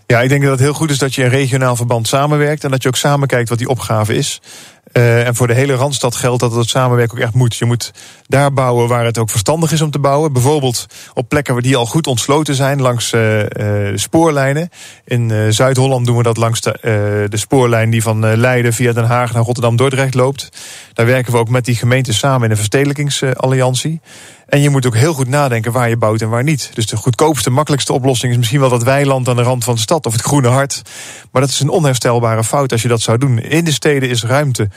Ja, 0.07 0.21
ik 0.21 0.29
denk 0.29 0.41
dat 0.41 0.51
het 0.51 0.59
heel 0.59 0.73
goed 0.73 0.89
is 0.89 0.97
dat 0.97 1.15
je 1.15 1.23
in 1.23 1.29
regionaal 1.29 1.75
verband 1.75 2.07
samenwerkt. 2.07 2.63
En 2.63 2.71
dat 2.71 2.81
je 2.81 2.87
ook 2.87 2.95
samen 2.95 3.27
kijkt 3.27 3.49
wat 3.49 3.57
die 3.57 3.67
opgave 3.67 4.15
is. 4.15 4.41
Uh, 4.97 5.27
en 5.27 5.35
voor 5.35 5.47
de 5.47 5.53
hele 5.53 5.73
Randstad 5.73 6.15
geldt 6.15 6.39
dat 6.39 6.55
het 6.55 6.69
samenwerken 6.69 7.17
ook 7.17 7.23
echt 7.23 7.33
moet. 7.33 7.55
Je 7.55 7.65
moet 7.65 7.91
daar 8.27 8.53
bouwen 8.53 8.87
waar 8.87 9.05
het 9.05 9.17
ook 9.17 9.29
verstandig 9.29 9.71
is 9.71 9.81
om 9.81 9.91
te 9.91 9.99
bouwen. 9.99 10.33
Bijvoorbeeld 10.33 10.85
op 11.13 11.29
plekken 11.29 11.53
waar 11.53 11.63
die 11.63 11.75
al 11.75 11.85
goed 11.85 12.07
ontsloten 12.07 12.55
zijn, 12.55 12.81
langs 12.81 13.13
uh, 13.13 13.39
uh, 13.39 13.47
spoorlijnen. 13.95 14.69
In 15.05 15.53
Zuid-Holland 15.53 16.05
doen 16.05 16.17
we 16.17 16.23
dat 16.23 16.37
langs 16.37 16.61
de, 16.61 17.27
de 17.29 17.37
spoorlijn 17.37 17.89
die 17.89 18.01
van 18.01 18.37
Leiden 18.37 18.73
via 18.73 18.93
Den 18.93 19.05
Haag 19.05 19.33
naar 19.33 19.43
Rotterdam-Dordrecht 19.43 20.13
loopt. 20.13 20.49
Daar 20.93 21.05
werken 21.05 21.31
we 21.31 21.37
ook 21.37 21.49
met 21.49 21.65
die 21.65 21.75
gemeenten 21.75 22.13
samen 22.13 22.43
in 22.43 22.51
een 22.51 22.57
verstedelijkingsalliantie. 22.57 24.01
En 24.45 24.61
je 24.61 24.69
moet 24.69 24.85
ook 24.85 24.95
heel 24.95 25.13
goed 25.13 25.27
nadenken 25.27 25.71
waar 25.71 25.89
je 25.89 25.97
bouwt 25.97 26.21
en 26.21 26.29
waar 26.29 26.43
niet. 26.43 26.69
Dus 26.73 26.85
de 26.85 26.95
goedkoopste, 26.95 27.49
makkelijkste 27.49 27.93
oplossing 27.93 28.31
is 28.31 28.37
misschien 28.37 28.59
wel 28.59 28.69
dat 28.69 28.83
weiland 28.83 29.27
aan 29.27 29.35
de 29.35 29.41
rand 29.41 29.63
van 29.63 29.75
de 29.75 29.81
stad 29.81 30.05
of 30.05 30.13
het 30.13 30.21
groene 30.21 30.47
hart. 30.47 30.81
Maar 31.31 31.41
dat 31.41 31.51
is 31.51 31.59
een 31.59 31.69
onherstelbare 31.69 32.43
fout 32.43 32.71
als 32.71 32.81
je 32.81 32.87
dat 32.87 33.01
zou 33.01 33.17
doen. 33.17 33.39
In 33.39 33.65
de 33.65 33.71
steden 33.71 34.09
is 34.09 34.23
ruimte 34.23 34.69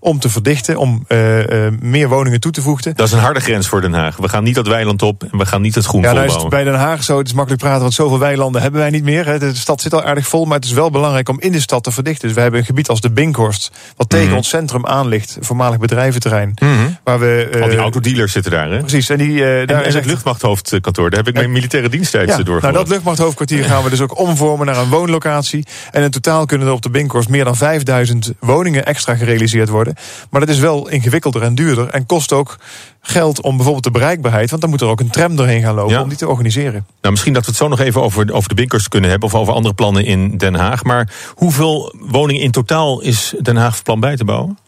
om 0.00 0.18
te 0.18 0.28
verdichten, 0.28 0.76
om 0.76 1.04
uh, 1.08 1.38
uh, 1.38 1.72
meer 1.80 2.08
woningen 2.08 2.40
toe 2.40 2.52
te 2.52 2.62
voegen. 2.62 2.96
Dat 2.96 3.06
is 3.06 3.12
een 3.12 3.18
harde 3.18 3.40
grens 3.40 3.66
voor 3.66 3.80
Den 3.80 3.92
Haag. 3.92 4.16
We 4.16 4.28
gaan 4.28 4.44
niet 4.44 4.54
dat 4.54 4.66
weiland 4.66 5.02
op 5.02 5.22
en 5.22 5.38
we 5.38 5.46
gaan 5.46 5.62
niet 5.62 5.74
het 5.74 5.84
groen 5.84 6.02
ja, 6.02 6.12
nou 6.12 6.26
is 6.26 6.34
het 6.34 6.48
bij 6.48 6.64
Den 6.64 6.74
Haag 6.74 7.02
zo, 7.04 7.18
het 7.18 7.26
is 7.26 7.32
makkelijk 7.32 7.62
praten, 7.62 7.80
want 7.80 7.94
zoveel 7.94 8.18
weilanden 8.18 8.62
hebben 8.62 8.80
wij 8.80 8.90
niet 8.90 9.04
meer. 9.04 9.26
Hè. 9.26 9.38
De 9.38 9.54
stad 9.54 9.80
zit 9.80 9.94
al 9.94 10.02
aardig 10.02 10.26
vol, 10.26 10.44
maar 10.44 10.56
het 10.56 10.64
is 10.64 10.72
wel 10.72 10.90
belangrijk 10.90 11.28
om 11.28 11.40
in 11.40 11.52
de 11.52 11.60
stad 11.60 11.84
te 11.84 11.90
verdichten. 11.92 12.26
Dus 12.26 12.36
we 12.36 12.42
hebben 12.42 12.60
een 12.60 12.66
gebied 12.66 12.88
als 12.88 13.00
de 13.00 13.10
Binkhorst, 13.10 13.70
wat 13.96 14.08
tegen 14.08 14.24
mm 14.24 14.30
-hmm. 14.30 14.38
ons 14.38 14.48
centrum 14.48 14.86
aan 14.86 15.08
ligt, 15.08 15.36
voormalig 15.40 15.78
bedrijventerrein. 15.78 16.54
Mm 16.62 16.76
-hmm. 16.76 16.96
waar 17.04 17.18
we, 17.18 17.50
uh, 17.54 17.62
Al 17.62 17.68
die 17.68 17.78
autodealers 17.78 18.32
zitten 18.32 18.52
daar, 18.52 18.70
hè? 18.70 18.78
Precies. 18.78 19.08
En, 19.08 19.18
die, 19.18 19.38
daar 19.40 19.80
en, 19.80 19.84
is 19.84 19.94
het 19.94 20.06
luchtmachthoofdkantoor, 20.06 21.10
daar 21.10 21.18
heb 21.18 21.28
ik 21.28 21.34
mijn 21.34 21.52
militaire 21.52 21.88
diensttijd 21.88 22.28
ja, 22.28 22.42
door. 22.42 22.60
Nou, 22.60 22.72
dat 22.72 22.88
luchtmachthoofdkwartier 22.88 23.64
gaan 23.64 23.82
we 23.82 23.90
dus 23.90 24.00
ook 24.00 24.18
omvormen 24.18 24.66
naar 24.66 24.76
een 24.76 24.88
woonlocatie. 24.88 25.66
En 25.90 26.02
in 26.02 26.10
totaal 26.10 26.46
kunnen 26.46 26.66
er 26.66 26.72
op 26.72 26.82
de 26.82 26.90
Binkhorst 26.90 27.28
meer 27.28 27.44
dan 27.44 27.56
5000 27.56 28.32
woningen 28.38 28.86
extra 28.86 29.14
gerealiseerd 29.14 29.68
worden. 29.68 29.89
Maar 30.30 30.40
dat 30.40 30.48
is 30.48 30.58
wel 30.58 30.88
ingewikkelder 30.88 31.42
en 31.42 31.54
duurder. 31.54 31.88
En 31.88 32.06
kost 32.06 32.32
ook 32.32 32.56
geld 33.00 33.40
om 33.40 33.54
bijvoorbeeld 33.54 33.84
de 33.84 33.90
bereikbaarheid. 33.90 34.50
Want 34.50 34.62
dan 34.62 34.70
moet 34.70 34.80
er 34.80 34.86
ook 34.86 35.00
een 35.00 35.10
tram 35.10 35.36
doorheen 35.36 35.62
gaan 35.62 35.74
lopen 35.74 35.94
ja. 35.94 36.02
om 36.02 36.08
die 36.08 36.18
te 36.18 36.28
organiseren. 36.28 36.86
Nou, 37.00 37.12
misschien 37.12 37.32
dat 37.32 37.42
we 37.42 37.48
het 37.48 37.58
zo 37.58 37.68
nog 37.68 37.80
even 37.80 38.02
over, 38.02 38.32
over 38.32 38.48
de 38.48 38.54
binkers 38.54 38.88
kunnen 38.88 39.10
hebben. 39.10 39.28
Of 39.28 39.34
over 39.34 39.54
andere 39.54 39.74
plannen 39.74 40.04
in 40.04 40.36
Den 40.36 40.54
Haag. 40.54 40.84
Maar 40.84 41.12
hoeveel 41.34 41.94
woningen 41.98 42.42
in 42.42 42.50
totaal 42.50 43.00
is 43.00 43.34
Den 43.42 43.56
Haag 43.56 43.82
plan 43.82 44.00
bij 44.00 44.16
te 44.16 44.24
bouwen? 44.24 44.58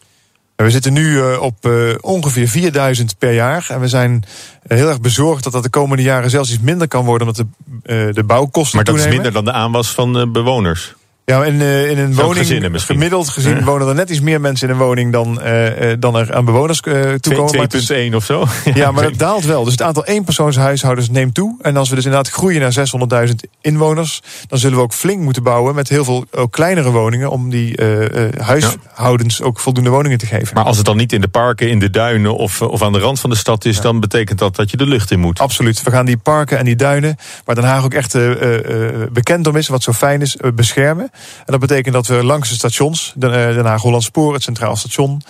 We 0.57 0.71
zitten 0.71 0.93
nu 0.93 1.11
uh, 1.11 1.41
op 1.41 1.67
uh, 1.67 1.95
ongeveer 2.01 2.49
4000 2.49 3.19
per 3.19 3.33
jaar. 3.33 3.67
En 3.69 3.81
we 3.81 3.89
zijn 3.89 4.25
heel 4.67 4.89
erg 4.89 5.01
bezorgd 5.01 5.45
dat 5.45 5.53
dat 5.53 5.63
de 5.63 5.69
komende 5.69 6.03
jaren 6.03 6.31
zelfs 6.31 6.51
iets 6.51 6.63
minder 6.63 6.89
kan 6.89 7.05
worden. 7.05 7.29
Omdat 7.29 7.47
de, 7.83 8.11
de 8.13 8.25
bouwkosten 8.25 8.77
Maar 8.77 8.85
dat 8.85 8.95
toenemen. 8.95 9.19
is 9.19 9.25
minder 9.25 9.45
dan 9.45 9.53
de 9.53 9.61
aanwas 9.61 9.91
van 9.91 10.33
bewoners. 10.33 10.95
Ja, 11.25 11.45
in, 11.45 11.55
uh, 11.55 11.91
in 11.91 11.99
een 11.99 12.15
woning, 12.15 12.83
gemiddeld 12.83 13.29
gezien, 13.29 13.57
ja. 13.57 13.65
wonen 13.65 13.89
er 13.89 13.95
net 13.95 14.11
iets 14.11 14.21
meer 14.21 14.41
mensen 14.41 14.69
in 14.69 14.75
een 14.75 14.81
woning 14.81 15.13
dan, 15.13 15.41
uh, 15.45 15.93
dan 15.99 16.17
er 16.17 16.35
aan 16.35 16.45
bewoners 16.45 16.81
uh, 16.89 17.13
toekomen. 17.13 17.69
2,1 18.11 18.15
of 18.15 18.25
zo. 18.25 18.47
ja, 18.75 18.91
maar 18.91 19.03
dat 19.03 19.19
daalt 19.19 19.45
wel. 19.45 19.65
Dus 19.65 19.73
het 19.73 19.83
aantal 19.83 20.05
eenpersoonshuishoudens 20.05 21.11
neemt 21.11 21.35
toe. 21.35 21.57
En 21.61 21.77
als 21.77 21.89
we 21.89 21.95
dus 21.95 22.05
inderdaad 22.05 22.33
groeien 22.33 22.61
naar 22.61 23.29
600.000 23.29 23.35
inwoners, 23.61 24.23
dan 24.49 24.59
zullen 24.59 24.77
we 24.77 24.83
ook 24.83 24.93
flink 24.93 25.21
moeten 25.21 25.43
bouwen 25.43 25.75
met 25.75 25.89
heel 25.89 26.05
veel 26.05 26.25
ook 26.31 26.53
kleinere 26.53 26.91
woningen 26.91 27.31
om 27.31 27.51
die 27.51 27.81
huishoudens 28.39 29.39
ja. 29.39 29.45
ook 29.45 29.61
voldoende 29.61 29.91
woningen 29.91 30.19
te 30.19 30.27
geven. 30.27 30.55
Maar 30.55 30.65
als 30.65 30.77
het 30.77 30.87
dan 30.87 30.97
niet 30.97 31.13
in 31.13 31.21
de 31.21 31.29
parken, 31.29 31.69
in 31.69 31.79
de 31.79 31.91
duinen 31.91 32.37
of, 32.37 32.63
of 32.63 32.83
aan 32.83 32.93
de 32.93 32.99
rand 32.99 33.21
van 33.21 33.31
de 33.31 33.37
stad 33.37 33.65
is, 33.65 33.81
dan 33.81 34.01
betekent 34.01 34.39
dat 34.39 34.57
dat 34.57 34.71
je 34.71 34.77
de 34.77 34.87
lucht 34.87 35.11
in 35.11 35.21
moet. 35.21 35.41
Absoluut. 35.41 35.83
We 35.83 35.91
gaan 35.91 36.07
die 36.07 36.17
parken 36.17 36.59
en 36.59 36.65
die 36.65 36.77
duinen, 36.77 37.17
waar 37.45 37.55
Den 37.55 37.65
Haag 37.65 37.85
ook 37.85 37.95
echt 37.95 38.17
bekend 39.13 39.47
om 39.47 39.57
is, 39.57 39.69
wat 39.69 39.83
zo 39.83 39.93
fijn 39.93 40.21
is, 40.21 40.37
beschermen. 40.55 41.11
En 41.39 41.53
dat 41.53 41.61
betekent 41.61 41.95
dat 41.95 42.07
we 42.07 42.25
langs 42.25 42.49
de 42.49 42.55
stations, 42.55 43.13
Den 43.17 43.65
Haag 43.65 43.83
Holland 43.83 44.03
Spoor, 44.03 44.35
het 44.35 44.43
Centraal 44.43 44.77
Station, 44.77 45.23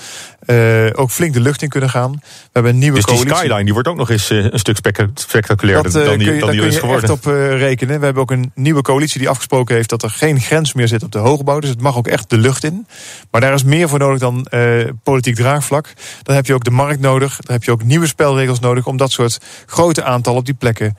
uh, 0.46 0.86
ook 0.92 1.10
flink 1.10 1.34
de 1.34 1.40
lucht 1.40 1.62
in 1.62 1.68
kunnen 1.68 1.90
gaan. 1.90 2.10
We 2.12 2.50
hebben 2.52 2.72
een 2.72 2.78
nieuwe 2.78 2.96
dus 2.96 3.04
coalitie. 3.04 3.28
die 3.28 3.36
skyline 3.36 3.64
die 3.64 3.72
wordt 3.72 3.88
ook 3.88 3.96
nog 3.96 4.10
eens 4.10 4.30
uh, 4.30 4.44
een 4.44 4.58
stuk 4.58 4.76
spectaculairder 5.14 5.92
dat, 5.92 6.02
uh, 6.02 6.08
dan 6.08 6.18
die, 6.18 6.26
kun 6.26 6.34
je, 6.34 6.40
dan 6.40 6.50
die 6.50 6.60
daar 6.60 6.68
is 6.68 6.78
kun 6.78 6.88
je 6.88 6.94
geworden. 6.94 7.10
echt 7.10 7.26
op 7.26 7.58
rekenen. 7.58 7.98
We 7.98 8.04
hebben 8.04 8.22
ook 8.22 8.30
een 8.30 8.52
nieuwe 8.54 8.82
coalitie 8.82 9.18
die 9.18 9.28
afgesproken 9.28 9.74
heeft 9.74 9.88
dat 9.88 10.02
er 10.02 10.10
geen 10.10 10.40
grens 10.40 10.72
meer 10.72 10.88
zit 10.88 11.02
op 11.02 11.12
de 11.12 11.18
hoogbouw. 11.18 11.60
Dus 11.60 11.70
het 11.70 11.80
mag 11.80 11.96
ook 11.96 12.06
echt 12.06 12.30
de 12.30 12.38
lucht 12.38 12.64
in. 12.64 12.86
Maar 13.30 13.40
daar 13.40 13.54
is 13.54 13.64
meer 13.64 13.88
voor 13.88 13.98
nodig 13.98 14.18
dan 14.18 14.46
politiek 15.02 15.34
draagvlak. 15.34 15.92
Dan 16.22 16.34
heb 16.34 16.46
je 16.46 16.54
ook 16.54 16.64
de 16.64 16.70
markt 16.70 17.00
nodig. 17.00 17.36
Dan 17.36 17.54
heb 17.54 17.64
je 17.64 17.70
ook 17.70 17.84
nieuwe 17.84 18.06
spelregels 18.06 18.60
nodig 18.60 18.86
om 18.86 18.96
dat 18.96 19.12
soort 19.12 19.38
grote 19.66 20.04
aantallen 20.04 20.38
op 20.38 20.46
die 20.46 20.54
plekken 20.54 20.96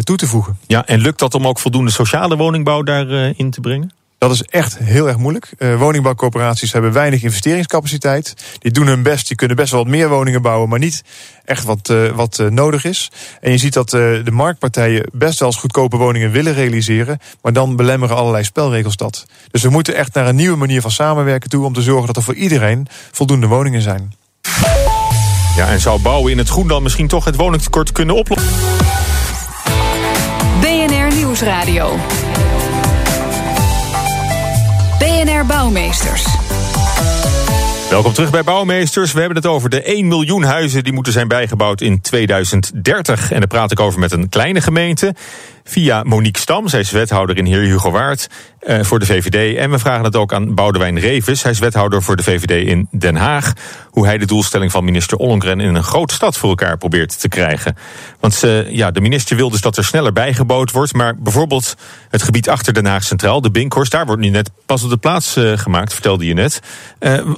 toe 0.00 0.16
te 0.16 0.26
voegen. 0.26 0.58
Ja, 0.66 0.86
en 0.86 0.98
lukt 1.00 1.18
dat 1.18 1.34
om 1.34 1.46
ook 1.46 1.58
voldoende 1.58 1.90
sociale 1.90 2.36
woningbouw 2.36 2.82
daarin 2.82 3.34
in 3.36 3.50
te 3.50 3.60
brengen? 3.60 3.90
Dat 4.20 4.30
is 4.30 4.42
echt 4.42 4.78
heel 4.78 5.08
erg 5.08 5.16
moeilijk. 5.16 5.50
Uh, 5.58 5.78
woningbouwcorporaties 5.78 6.72
hebben 6.72 6.92
weinig 6.92 7.22
investeringscapaciteit. 7.22 8.34
Die 8.58 8.70
doen 8.70 8.86
hun 8.86 9.02
best, 9.02 9.26
die 9.26 9.36
kunnen 9.36 9.56
best 9.56 9.70
wel 9.70 9.82
wat 9.82 9.90
meer 9.90 10.08
woningen 10.08 10.42
bouwen, 10.42 10.68
maar 10.68 10.78
niet 10.78 11.02
echt 11.44 11.64
wat, 11.64 11.88
uh, 11.88 12.10
wat 12.10 12.38
uh, 12.38 12.48
nodig 12.48 12.84
is. 12.84 13.10
En 13.40 13.50
je 13.50 13.58
ziet 13.58 13.72
dat 13.72 13.90
de 13.90 14.30
marktpartijen 14.32 15.08
best 15.12 15.38
wel 15.38 15.48
eens 15.48 15.58
goedkope 15.58 15.96
woningen 15.96 16.30
willen 16.30 16.54
realiseren, 16.54 17.18
maar 17.42 17.52
dan 17.52 17.76
belemmeren 17.76 18.16
allerlei 18.16 18.44
spelregels 18.44 18.96
dat. 18.96 19.26
Dus 19.50 19.62
we 19.62 19.70
moeten 19.70 19.94
echt 19.94 20.14
naar 20.14 20.26
een 20.26 20.36
nieuwe 20.36 20.56
manier 20.56 20.80
van 20.80 20.90
samenwerken 20.90 21.50
toe 21.50 21.64
om 21.64 21.72
te 21.72 21.82
zorgen 21.82 22.06
dat 22.06 22.16
er 22.16 22.22
voor 22.22 22.34
iedereen 22.34 22.86
voldoende 23.10 23.46
woningen 23.46 23.82
zijn. 23.82 24.14
Ja, 25.56 25.68
en 25.68 25.80
zou 25.80 26.00
bouwen 26.00 26.32
in 26.32 26.38
het 26.38 26.48
groen 26.48 26.68
dan 26.68 26.82
misschien 26.82 27.08
toch 27.08 27.24
het 27.24 27.36
woningtekort 27.36 27.92
kunnen 27.92 28.14
oplossen? 28.14 28.50
BNR 30.60 31.14
Nieuwsradio. 31.14 31.98
Bouwmeesters. 35.46 36.24
Welkom 37.90 38.12
terug 38.12 38.30
bij 38.30 38.42
Bouwmeesters. 38.42 39.12
We 39.12 39.18
hebben 39.18 39.36
het 39.36 39.46
over 39.46 39.70
de 39.70 39.82
1 39.82 40.08
miljoen 40.08 40.42
huizen 40.42 40.84
die 40.84 40.92
moeten 40.92 41.12
zijn 41.12 41.28
bijgebouwd 41.28 41.80
in 41.80 42.00
2030. 42.00 43.32
En 43.32 43.38
daar 43.38 43.48
praat 43.48 43.70
ik 43.70 43.80
over 43.80 44.00
met 44.00 44.12
een 44.12 44.28
kleine 44.28 44.60
gemeente. 44.60 45.14
Via 45.70 46.02
Monique 46.02 46.40
Stam, 46.40 46.68
zij 46.68 46.80
is 46.80 46.90
wethouder 46.90 47.36
in 47.36 47.44
Heer 47.44 47.60
Hugo 47.60 47.90
Waard 47.90 48.28
uh, 48.62 48.82
voor 48.82 48.98
de 48.98 49.06
VVD. 49.06 49.56
En 49.56 49.70
we 49.70 49.78
vragen 49.78 50.04
het 50.04 50.16
ook 50.16 50.32
aan 50.32 50.54
Boudewijn 50.54 50.98
Revis, 50.98 51.42
hij 51.42 51.52
is 51.52 51.58
wethouder 51.58 52.02
voor 52.02 52.16
de 52.16 52.22
VVD 52.22 52.66
in 52.66 52.88
Den 52.90 53.16
Haag. 53.16 53.52
Hoe 53.90 54.06
hij 54.06 54.18
de 54.18 54.26
doelstelling 54.26 54.70
van 54.70 54.84
minister 54.84 55.16
Ollongren 55.16 55.60
in 55.60 55.74
een 55.74 55.82
grote 55.82 56.14
stad 56.14 56.36
voor 56.36 56.48
elkaar 56.48 56.78
probeert 56.78 57.20
te 57.20 57.28
krijgen. 57.28 57.76
Want 58.20 58.42
uh, 58.44 58.70
ja, 58.70 58.90
de 58.90 59.00
minister 59.00 59.36
wil 59.36 59.50
dus 59.50 59.60
dat 59.60 59.76
er 59.76 59.84
sneller 59.84 60.12
bijgebouwd 60.12 60.70
wordt. 60.70 60.92
Maar 60.92 61.16
bijvoorbeeld 61.16 61.76
het 62.08 62.22
gebied 62.22 62.48
achter 62.48 62.72
Den 62.72 62.86
Haag 62.86 63.04
Centraal, 63.04 63.40
de 63.40 63.50
Binkhorst, 63.50 63.92
daar 63.92 64.06
wordt 64.06 64.22
nu 64.22 64.28
net 64.28 64.50
pas 64.66 64.82
op 64.82 64.90
de 64.90 64.96
plaats 64.96 65.36
uh, 65.36 65.58
gemaakt, 65.58 65.92
vertelde 65.92 66.26
je 66.26 66.34
net. 66.34 66.60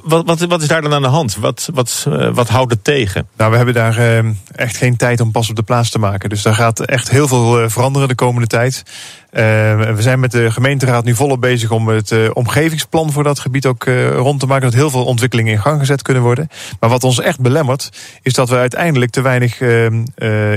wat, 0.03 0.25
wat, 0.25 0.39
wat 0.39 0.61
is 0.61 0.67
daar 0.67 0.81
dan 0.81 0.93
aan 0.93 1.01
de 1.01 1.07
hand? 1.07 1.35
Wat, 1.35 1.69
wat, 1.73 2.07
wat 2.33 2.49
houdt 2.49 2.71
het 2.71 2.83
tegen? 2.83 3.27
Nou, 3.37 3.51
we 3.51 3.57
hebben 3.57 3.75
daar 3.75 4.23
echt 4.55 4.77
geen 4.77 4.95
tijd 4.95 5.19
om 5.19 5.31
pas 5.31 5.49
op 5.49 5.55
de 5.55 5.63
plaats 5.63 5.89
te 5.89 5.99
maken. 5.99 6.29
Dus 6.29 6.41
daar 6.41 6.55
gaat 6.55 6.79
echt 6.79 7.09
heel 7.09 7.27
veel 7.27 7.69
veranderen 7.69 8.07
de 8.07 8.15
komende 8.23 8.47
tijd. 8.47 8.83
Uh, 8.85 9.41
we 9.95 10.01
zijn 10.01 10.19
met 10.19 10.31
de 10.31 10.51
gemeenteraad 10.51 11.03
nu 11.03 11.15
volop 11.15 11.41
bezig 11.41 11.71
om 11.71 11.87
het 11.87 12.11
uh, 12.11 12.29
omgevingsplan 12.33 13.11
voor 13.11 13.23
dat 13.23 13.39
gebied 13.39 13.65
ook 13.65 13.85
uh, 13.85 14.09
rond 14.09 14.39
te 14.39 14.45
maken. 14.45 14.65
Dat 14.65 14.73
heel 14.73 14.89
veel 14.89 15.05
ontwikkelingen 15.05 15.51
in 15.51 15.61
gang 15.61 15.79
gezet 15.79 16.01
kunnen 16.01 16.23
worden. 16.23 16.47
Maar 16.79 16.89
wat 16.89 17.03
ons 17.03 17.19
echt 17.19 17.39
belemmert, 17.39 17.89
is 18.21 18.33
dat 18.33 18.49
we 18.49 18.55
uiteindelijk 18.55 19.11
te 19.11 19.21
weinig 19.21 19.61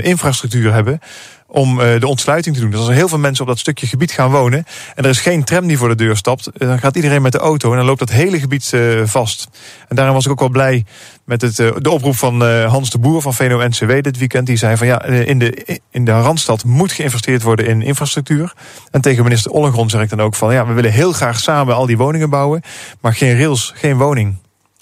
infrastructuur 0.03 0.73
hebben 0.73 0.99
om 1.47 1.79
uh, 1.79 1.99
de 1.99 2.07
ontsluiting 2.07 2.55
te 2.55 2.61
doen. 2.61 2.69
Dus 2.69 2.79
als 2.79 2.89
er 2.89 2.95
heel 2.95 3.07
veel 3.07 3.17
mensen 3.17 3.43
op 3.43 3.49
dat 3.49 3.59
stukje 3.59 3.87
gebied 3.87 4.11
gaan 4.11 4.31
wonen 4.31 4.65
en 4.95 5.03
er 5.03 5.09
is 5.09 5.19
geen 5.19 5.43
tram 5.43 5.67
die 5.67 5.77
voor 5.77 5.87
de 5.87 5.95
deur 5.95 6.17
stapt, 6.17 6.49
dan 6.53 6.79
gaat 6.79 6.95
iedereen 6.95 7.21
met 7.21 7.31
de 7.31 7.37
auto 7.37 7.71
en 7.71 7.77
dan 7.77 7.85
loopt 7.85 7.99
dat 7.99 8.09
hele 8.09 8.39
gebied 8.39 8.71
uh, 8.73 9.01
vast. 9.05 9.47
En 9.87 9.95
daarom 9.95 10.15
was 10.15 10.25
ik 10.25 10.31
ook 10.31 10.39
wel 10.39 10.49
blij 10.49 10.85
met 11.25 11.41
het, 11.41 11.59
uh, 11.59 11.71
de 11.77 11.89
oproep 11.89 12.15
van 12.15 12.41
Hans 12.63 12.89
de 12.89 12.99
Boer 12.99 13.21
van 13.21 13.33
VNO-NCW 13.33 14.01
dit 14.01 14.17
weekend. 14.17 14.47
Die 14.47 14.57
zei 14.57 14.77
van 14.77 14.87
ja, 14.87 15.03
in 15.03 15.39
de, 15.39 15.79
in 15.91 16.05
de 16.05 16.11
Randstad 16.11 16.63
moet 16.63 16.91
geïnvesteerd 16.91 17.41
worden 17.41 17.67
in 17.67 17.81
infrastructuur. 17.81 18.53
En 18.91 19.01
tegen 19.01 19.23
minister 19.23 19.51
Ollengron 19.51 19.89
zeg 19.89 20.01
ik 20.01 20.09
dan 20.09 20.21
ook 20.21 20.35
van 20.35 20.53
ja, 20.53 20.67
we 20.67 20.73
willen 20.73 20.91
heel 20.91 21.11
graag 21.11 21.39
samen 21.39 21.75
al 21.75 21.85
die 21.85 21.97
woningen 21.97 22.29
bouwen, 22.29 22.61
maar 23.01 23.15
geen 23.15 23.37
rails, 23.37 23.73
geen 23.75 23.97
woning. 23.97 24.35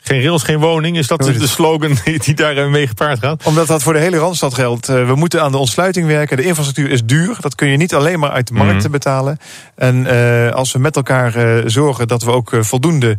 Geen 0.08 0.22
rails, 0.22 0.44
geen 0.44 0.60
woning. 0.60 0.98
Is 0.98 1.08
dat 1.08 1.22
de, 1.22 1.38
de 1.38 1.48
slogan 1.48 1.98
die 2.26 2.34
daar 2.34 2.70
mee 2.70 2.88
gepaard 2.88 3.20
gaat? 3.20 3.44
Omdat 3.44 3.68
dat 3.68 3.84
voor 3.84 3.94
de 3.94 4.00
hele 4.00 4.18
Randstad 4.18 4.54
geldt. 4.54 4.88
We 4.88 5.14
moeten 5.16 5.42
aan 5.42 5.52
de 5.52 5.58
ontsluiting 5.58 6.08
werken. 6.08 6.38
De 6.38 6.44
infrastructuur 6.44 6.92
is 6.92 7.06
duur. 7.06 7.38
Dat 7.40 7.56
kun 7.56 7.68
je 7.68 7.78
niet 7.78 7.94
alleen 7.94 8.20
maar 8.20 8.30
uit 8.30 8.48
de 8.48 8.54
markt 8.54 8.84
mm. 8.84 8.92
betalen. 8.92 9.38
En 9.76 9.96
uh, 9.96 10.52
als 10.52 10.72
we 10.72 10.80
met 10.80 10.96
elkaar 10.96 11.38
uh, 11.38 11.64
zorgen 11.66 12.08
dat 12.08 12.24
we 12.24 12.32
ook 12.32 12.52
uh, 12.52 12.62
voldoende 12.62 13.18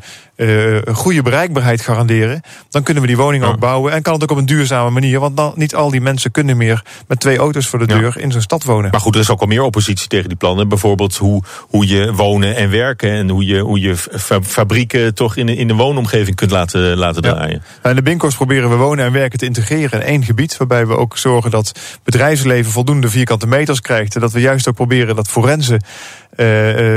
goede 0.93 1.23
bereikbaarheid 1.23 1.81
garanderen... 1.81 2.40
dan 2.71 2.83
kunnen 2.83 3.02
we 3.02 3.09
die 3.09 3.16
woningen 3.16 3.47
ja. 3.47 3.52
ook 3.52 3.61
bouwen. 3.61 3.93
En 3.93 4.02
kan 4.02 4.12
het 4.12 4.23
ook 4.23 4.31
op 4.31 4.37
een 4.37 4.47
duurzame 4.47 4.90
manier. 4.90 5.21
Want 5.21 5.37
dan, 5.37 5.52
niet 5.55 5.75
al 5.75 5.90
die 5.90 6.00
mensen 6.00 6.31
kunnen 6.31 6.57
meer 6.57 6.85
met 7.09 7.21
twee 7.21 7.38
auto's 7.38 7.66
voor 7.66 7.78
de 7.78 7.87
deur 7.87 8.12
ja. 8.16 8.23
in 8.23 8.33
zo'n 8.33 8.40
stad 8.40 8.64
wonen. 8.64 8.90
Maar 8.90 9.00
goed, 9.00 9.14
er 9.14 9.21
is 9.21 9.31
ook 9.31 9.40
al 9.40 9.47
meer 9.47 9.62
oppositie 9.62 10.09
tegen 10.09 10.28
die 10.28 10.37
plannen. 10.37 10.69
Bijvoorbeeld 10.69 11.16
hoe, 11.16 11.43
hoe 11.61 11.88
je 11.88 12.12
wonen 12.12 12.57
en 12.57 12.71
werken... 12.71 13.11
en 13.11 13.28
hoe 13.28 13.47
je, 13.47 13.61
hoe 13.61 13.81
je 13.81 13.97
fabrieken 14.43 15.14
toch 15.14 15.37
in, 15.37 15.49
in 15.49 15.69
de 15.69 15.75
woonomgeving 15.75 16.37
kunt 16.37 16.50
laten 16.50 16.75
laten 16.78 17.23
draaien. 17.23 17.62
Ja. 17.83 17.90
In 17.90 17.97
de 17.97 18.02
Binkhorst 18.02 18.37
proberen 18.37 18.71
we 18.71 18.76
wonen 18.76 19.04
en 19.04 19.12
werken 19.12 19.38
te 19.38 19.45
integreren 19.45 20.00
in 20.00 20.06
één 20.06 20.25
gebied. 20.25 20.56
Waarbij 20.56 20.87
we 20.87 20.97
ook 20.97 21.18
zorgen 21.18 21.50
dat 21.50 21.73
bedrijfsleven 22.04 22.73
voldoende 22.73 23.09
vierkante 23.09 23.47
meters 23.47 23.80
krijgt. 23.80 24.14
En 24.14 24.21
dat 24.21 24.33
we 24.33 24.40
juist 24.40 24.68
ook 24.68 24.75
proberen 24.75 25.16
dat 25.16 25.28
forensen 25.28 25.83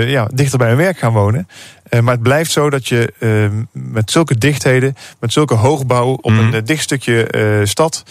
ja, 0.09 0.29
dichter 0.33 0.57
bij 0.57 0.67
hun 0.67 0.77
werk 0.77 0.97
gaan 0.97 1.13
wonen. 1.13 1.47
Uh, 1.89 1.99
maar 1.99 2.13
het 2.13 2.23
blijft 2.23 2.51
zo 2.51 2.69
dat 2.69 2.87
je 2.87 3.13
met 3.71 4.11
zulke 4.11 4.37
dichtheden, 4.37 4.95
met 5.19 5.33
zulke 5.33 5.53
hoogbouw 5.53 6.17
op 6.21 6.31
mm. 6.31 6.53
een 6.53 6.65
dicht 6.65 6.83
stukje 6.83 7.27
stad, 7.63 8.03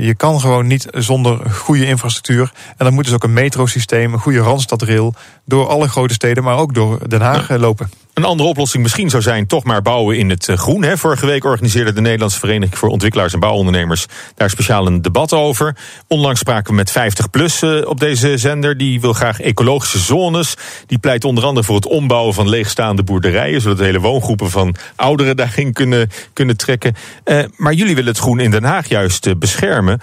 je 0.00 0.14
kan 0.16 0.40
gewoon 0.40 0.66
niet 0.66 0.86
zonder 0.90 1.50
goede 1.50 1.86
infrastructuur. 1.86 2.52
En 2.76 2.84
dan 2.84 2.94
moet 2.94 3.04
dus 3.04 3.14
ook 3.14 3.24
een 3.24 3.32
metrosysteem, 3.32 4.12
een 4.12 4.18
goede 4.18 4.38
randstadrail, 4.38 5.14
door 5.44 5.68
alle 5.68 5.88
grote 5.88 6.14
steden, 6.14 6.44
maar 6.44 6.58
ook 6.58 6.74
door 6.74 7.08
Den 7.08 7.20
Haag 7.20 7.48
ja. 7.48 7.58
lopen. 7.58 7.90
Een 8.14 8.24
andere 8.24 8.48
oplossing 8.48 8.82
misschien 8.82 9.10
zou 9.10 9.22
zijn 9.22 9.46
toch 9.46 9.64
maar 9.64 9.82
bouwen 9.82 10.18
in 10.18 10.30
het 10.30 10.48
groen. 10.54 10.82
Hè. 10.82 10.96
Vorige 10.96 11.26
week 11.26 11.44
organiseerde 11.44 11.92
de 11.92 12.00
Nederlandse 12.00 12.38
Vereniging 12.38 12.78
voor 12.78 12.88
Ontwikkelaars 12.88 13.32
en 13.32 13.40
Bouwondernemers 13.40 14.06
daar 14.34 14.50
speciaal 14.50 14.86
een 14.86 15.02
debat 15.02 15.32
over. 15.32 15.76
Onlangs 16.08 16.40
spraken 16.40 16.70
we 16.70 16.76
met 16.76 16.90
50PLUS 16.90 17.58
uh, 17.60 17.86
op 17.86 18.00
deze 18.00 18.38
zender. 18.38 18.76
Die 18.76 19.00
wil 19.00 19.12
graag 19.12 19.40
ecologische 19.40 19.98
zones. 19.98 20.53
Die 20.86 20.98
pleit 20.98 21.24
onder 21.24 21.44
andere 21.44 21.66
voor 21.66 21.76
het 21.76 21.86
ombouwen 21.86 22.34
van 22.34 22.48
leegstaande 22.48 23.02
boerderijen. 23.02 23.60
Zodat 23.60 23.78
hele 23.78 24.00
woongroepen 24.00 24.50
van 24.50 24.74
ouderen 24.96 25.36
daarin 25.36 25.72
kunnen, 25.72 26.10
kunnen 26.32 26.56
trekken. 26.56 26.94
Uh, 27.24 27.44
maar 27.56 27.72
jullie 27.72 27.94
willen 27.94 28.10
het 28.10 28.20
groen 28.20 28.40
in 28.40 28.50
Den 28.50 28.64
Haag 28.64 28.88
juist 28.88 29.26
uh, 29.26 29.34
beschermen. 29.38 30.00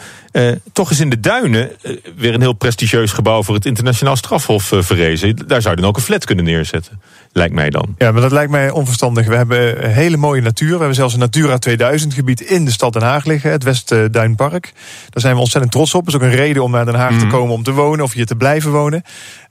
toch 0.73 0.91
is 0.91 0.99
in 0.99 1.09
de 1.09 1.19
Duinen 1.19 1.71
weer 2.15 2.33
een 2.33 2.41
heel 2.41 2.53
prestigieus 2.53 3.11
gebouw 3.11 3.43
voor 3.43 3.55
het 3.55 3.65
internationaal 3.65 4.15
strafhof 4.15 4.71
verrezen. 4.75 5.35
Daar 5.47 5.61
zou 5.61 5.75
je 5.75 5.81
dan 5.81 5.89
ook 5.89 5.97
een 5.97 6.03
flat 6.03 6.25
kunnen 6.25 6.45
neerzetten. 6.45 7.01
Lijkt 7.33 7.53
mij 7.53 7.69
dan. 7.69 7.95
Ja, 7.97 8.11
maar 8.11 8.21
dat 8.21 8.31
lijkt 8.31 8.51
mij 8.51 8.69
onverstandig. 8.69 9.27
We 9.27 9.35
hebben 9.35 9.83
een 9.83 9.91
hele 9.91 10.17
mooie 10.17 10.41
natuur. 10.41 10.71
We 10.71 10.77
hebben 10.77 10.95
zelfs 10.95 11.13
een 11.13 11.19
Natura 11.19 11.57
2000 11.57 12.13
gebied 12.13 12.41
in 12.41 12.65
de 12.65 12.71
stad 12.71 12.93
Den 12.93 13.01
Haag 13.01 13.25
liggen, 13.25 13.51
het 13.51 13.63
Westduinpark. 13.63 14.73
Daar 15.09 15.21
zijn 15.21 15.33
we 15.33 15.39
ontzettend 15.39 15.73
trots 15.73 15.93
op. 15.93 16.05
Dat 16.05 16.13
is 16.13 16.19
ook 16.19 16.27
een 16.27 16.35
reden 16.35 16.63
om 16.63 16.71
naar 16.71 16.85
Den 16.85 16.95
Haag 16.95 17.11
mm. 17.11 17.19
te 17.19 17.27
komen 17.27 17.53
om 17.53 17.63
te 17.63 17.71
wonen 17.71 18.05
of 18.05 18.13
hier 18.13 18.25
te 18.25 18.35
blijven 18.35 18.71
wonen. 18.71 19.03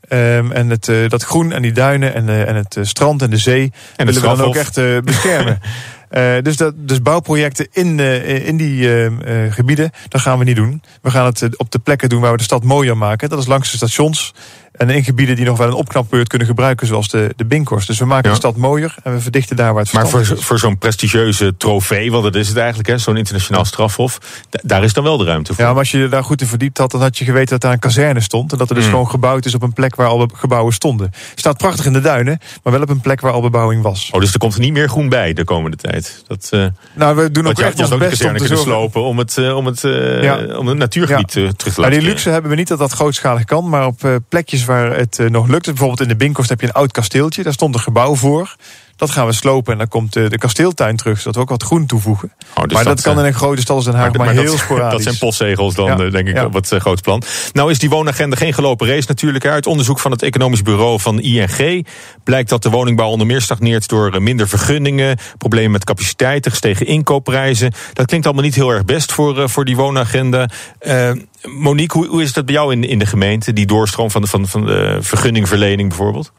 Um, 0.09 0.53
en 0.53 0.71
het, 0.71 0.89
uh, 0.89 1.09
dat 1.09 1.23
groen 1.23 1.53
en 1.53 1.63
die 1.63 1.73
duinen 1.73 2.15
en, 2.15 2.29
uh, 2.29 2.49
en 2.49 2.55
het 2.55 2.77
uh, 2.77 2.85
strand 2.85 3.23
en 3.23 3.31
de 3.31 3.37
zee 3.37 3.73
en 3.97 4.07
willen 4.07 4.21
we 4.21 4.27
dan 4.27 4.41
ook 4.41 4.57
echt 4.57 4.75
beschermen. 5.05 5.61
Uh, 6.11 6.43
dus, 6.43 6.57
dat, 6.57 6.75
dus 6.77 7.03
bouwprojecten 7.03 7.69
in, 7.73 7.99
uh, 7.99 8.47
in 8.47 8.57
die 8.57 9.09
uh, 9.09 9.53
gebieden, 9.53 9.91
dat 10.09 10.21
gaan 10.21 10.39
we 10.39 10.45
niet 10.45 10.57
doen. 10.57 10.83
We 11.03 11.11
gaan 11.11 11.27
het 11.27 11.57
op 11.57 11.71
de 11.71 11.79
plekken 11.79 12.09
doen 12.09 12.21
waar 12.21 12.31
we 12.31 12.37
de 12.37 12.43
stad 12.43 12.65
mooier 12.65 12.97
maken. 12.97 13.29
Dat 13.29 13.39
is 13.39 13.47
langs 13.47 13.71
de 13.71 13.77
stations 13.77 14.33
en 14.81 14.91
in 14.91 15.05
gebieden 15.05 15.37
die 15.37 15.45
nog 15.45 15.59
wel 15.59 15.67
een 15.67 15.75
opknapbeurt 15.75 16.29
kunnen 16.29 16.47
gebruiken, 16.47 16.87
zoals 16.87 17.09
de, 17.09 17.33
de 17.37 17.45
Binkhorst. 17.45 17.87
Dus 17.87 17.99
we 17.99 18.05
maken 18.05 18.29
ja. 18.29 18.31
de 18.31 18.41
stad 18.41 18.57
mooier 18.57 18.95
en 19.03 19.13
we 19.13 19.21
verdichten 19.21 19.57
daar 19.57 19.75
waar 19.75 19.83
het 19.83 19.93
Maar 19.93 20.09
voor, 20.09 20.21
is. 20.21 20.33
voor 20.35 20.59
zo'n 20.59 20.79
prestigieuze 20.79 21.57
trofee, 21.57 22.11
want 22.11 22.25
dat 22.25 22.35
is 22.35 22.49
het 22.49 22.57
eigenlijk, 22.57 23.01
zo'n 23.01 23.17
internationaal 23.17 23.65
strafhof, 23.65 24.19
daar 24.51 24.85
is 24.85 24.93
dan 24.93 25.05
wel 25.05 25.17
de 25.17 25.25
ruimte 25.25 25.55
voor. 25.55 25.65
Ja, 25.65 25.71
maar 25.71 25.79
als 25.79 25.91
je 25.91 26.09
daar 26.09 26.25
goed 26.25 26.41
in 26.41 26.47
verdiept 26.47 26.79
had, 26.79 26.91
dan 26.91 27.01
had 27.01 27.19
je 27.19 27.25
geweten 27.25 27.49
dat 27.49 27.61
daar 27.61 27.73
een 27.73 27.79
kazerne 27.79 28.21
stond. 28.21 28.53
En 28.53 28.59
dat 28.59 28.69
er 28.69 28.75
dus 28.75 28.85
mm. 28.85 28.91
gewoon 28.91 29.11
gebouwd 29.11 29.45
is 29.45 29.55
op 29.55 29.63
een 29.63 29.73
plek 29.73 29.95
waar 29.97 30.07
al 30.07 30.31
gebouwen 30.35 30.73
stonden. 30.73 31.11
Staat 31.35 31.57
prachtig 31.57 31.85
in 31.85 31.93
de 31.93 32.01
duinen, 32.01 32.39
maar 32.63 32.73
wel 32.73 32.83
op 32.83 32.89
een 32.89 33.01
plek 33.01 33.21
waar 33.21 33.33
al 33.33 33.41
bebouwing 33.41 33.83
was. 33.83 34.09
Oh, 34.13 34.21
dus 34.21 34.33
er 34.33 34.39
komt 34.39 34.55
er 34.55 34.61
niet 34.61 34.73
meer 34.73 34.89
groen 34.89 35.09
bij 35.09 35.33
de 35.33 35.45
komende 35.45 35.77
tijd. 35.77 36.00
Dat, 36.27 36.51
uh, 36.55 36.67
nou, 36.95 37.17
we 37.17 37.31
doen 37.31 37.47
ook 37.47 37.59
echt 37.59 37.77
je 37.77 37.83
ons 37.83 37.97
best 37.97 38.25
om 38.25 38.33
te 38.33 38.39
kunnen 38.39 38.47
zorgen. 38.47 38.65
slopen 38.65 39.03
om 39.03 39.19
het, 39.19 39.37
uh, 39.37 39.57
om 39.57 39.67
het, 39.67 39.81
ja. 39.81 40.57
om 40.57 40.67
het 40.67 40.79
natuurgebied 40.79 41.33
ja. 41.33 41.41
terug 41.41 41.57
te 41.57 41.67
laten 41.67 41.81
Maar 41.81 41.91
die 41.91 42.03
luxe 42.03 42.31
hebben 42.31 42.51
we 42.51 42.57
niet 42.57 42.69
dat 42.69 42.79
dat 42.79 42.93
grootschalig 42.93 43.45
kan, 43.45 43.69
maar 43.69 43.87
op 43.87 44.21
plekjes 44.29 44.65
waar 44.65 44.97
het 44.97 45.19
nog 45.29 45.49
lukt. 45.49 45.67
Bijvoorbeeld 45.67 46.01
in 46.01 46.09
de 46.09 46.17
Binkhorst 46.17 46.51
heb 46.51 46.61
je 46.61 46.67
een 46.67 46.73
oud 46.73 46.93
kasteeltje, 46.93 47.43
daar 47.43 47.53
stond 47.53 47.75
een 47.75 47.81
gebouw 47.81 48.15
voor. 48.15 48.57
Dat 49.01 49.11
gaan 49.11 49.27
we 49.27 49.33
slopen 49.33 49.73
en 49.73 49.79
dan 49.79 49.89
komt 49.89 50.13
de, 50.13 50.29
de 50.29 50.39
kasteeltuin 50.39 50.97
terug, 50.97 51.19
zodat 51.19 51.35
we 51.35 51.41
ook 51.41 51.49
wat 51.49 51.63
groen 51.63 51.87
toevoegen. 51.87 52.33
Oh, 52.55 52.65
dus 52.65 52.73
maar 52.73 52.85
dat, 52.85 53.01
kan 53.01 53.19
in 53.19 53.25
een 53.25 53.35
grote 53.35 53.61
stad 53.61 53.77
als 53.77 53.85
Den 53.85 53.95
Haag 53.95 54.13
maar, 54.13 54.27
maar, 54.27 54.35
heel 54.35 54.45
dat, 54.51 54.59
sporadisch. 54.59 54.93
Dat 54.93 55.03
zijn 55.03 55.19
postzegels 55.19 55.75
dan, 55.75 56.11
denk 56.11 56.29
ik, 56.29 56.35
ja. 56.35 56.51
wat 56.51 56.73
uh, 56.73 56.81
groot 56.81 57.03
plan. 57.03 57.23
Nou 57.53 57.71
is 57.71 57.79
die 57.79 57.91
woonagenda 57.91 58.37
geen 58.37 58.55
gelopen 58.55 58.89
race 58.89 59.05
natuurlijk. 59.09 59.47
Uit 59.47 59.67
onderzoek 59.67 59.99
van 59.99 60.11
het 60.11 60.23
economisch 60.23 60.63
bureau 60.63 61.01
van 61.01 61.21
ING 61.21 61.87
blijkt 62.25 62.49
dat 62.49 62.63
de 62.63 62.71
woningbouw 62.71 63.09
onder 63.09 63.27
meer 63.27 63.41
stagneert 63.41 63.89
door 63.89 64.23
minder 64.23 64.49
vergunningen, 64.49 65.19
problemen 65.39 65.71
met 65.71 65.85
capaciteiten, 65.85 66.51
gestegen 66.51 66.87
inkoopprijzen. 66.87 67.73
Dat 67.93 68.07
klinkt 68.07 68.27
allemaal 68.27 68.45
niet 68.45 68.55
heel 68.55 68.71
erg 68.71 68.85
best 68.85 69.13
voor, 69.13 69.49
voor 69.49 69.65
die 69.65 69.77
woonagenda. 69.77 70.49
Uh, 70.81 71.11
Monique, 71.43 71.99
hoe, 71.99 72.09
hoe 72.09 72.23
is 72.23 72.33
dat 72.33 72.45
bij 72.45 72.55
jou 72.55 72.73
in, 72.73 72.85
in 72.85 72.99
de 72.99 73.07
gemeente, 73.07 73.53
die 73.53 73.67
doorstroom 73.67 74.11
van 74.11 74.21
de, 74.21 74.27
van, 74.29 74.49
van 74.49 74.67
de 74.67 74.99
vergunningverlening 75.01 75.89
bijvoorbeeld? 75.89 76.33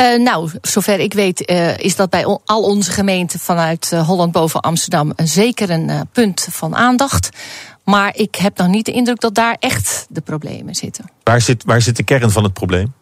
Uh, 0.00 0.18
nou, 0.18 0.50
zover 0.62 1.00
ik 1.00 1.12
weet 1.12 1.50
uh, 1.50 1.78
is 1.78 1.96
dat 1.96 2.10
bij 2.10 2.24
al 2.44 2.62
onze 2.62 2.90
gemeenten 2.90 3.40
vanuit 3.40 3.90
uh, 3.94 4.06
Holland 4.06 4.32
boven 4.32 4.60
Amsterdam 4.60 5.12
zeker 5.16 5.70
een 5.70 6.08
punt 6.12 6.48
van 6.50 6.76
aandacht. 6.76 7.28
Maar 7.84 8.16
ik 8.16 8.34
heb 8.34 8.58
nog 8.58 8.68
niet 8.68 8.86
de 8.86 8.92
indruk 8.92 9.20
dat 9.20 9.34
daar 9.34 9.56
echt 9.60 10.06
de 10.08 10.20
problemen 10.20 10.74
zitten. 10.74 11.10
Waar 11.22 11.40
zit, 11.40 11.64
waar 11.64 11.80
zit 11.80 11.96
de 11.96 12.02
kern 12.02 12.30
van 12.30 12.42
het 12.42 12.52
probleem? 12.52 12.92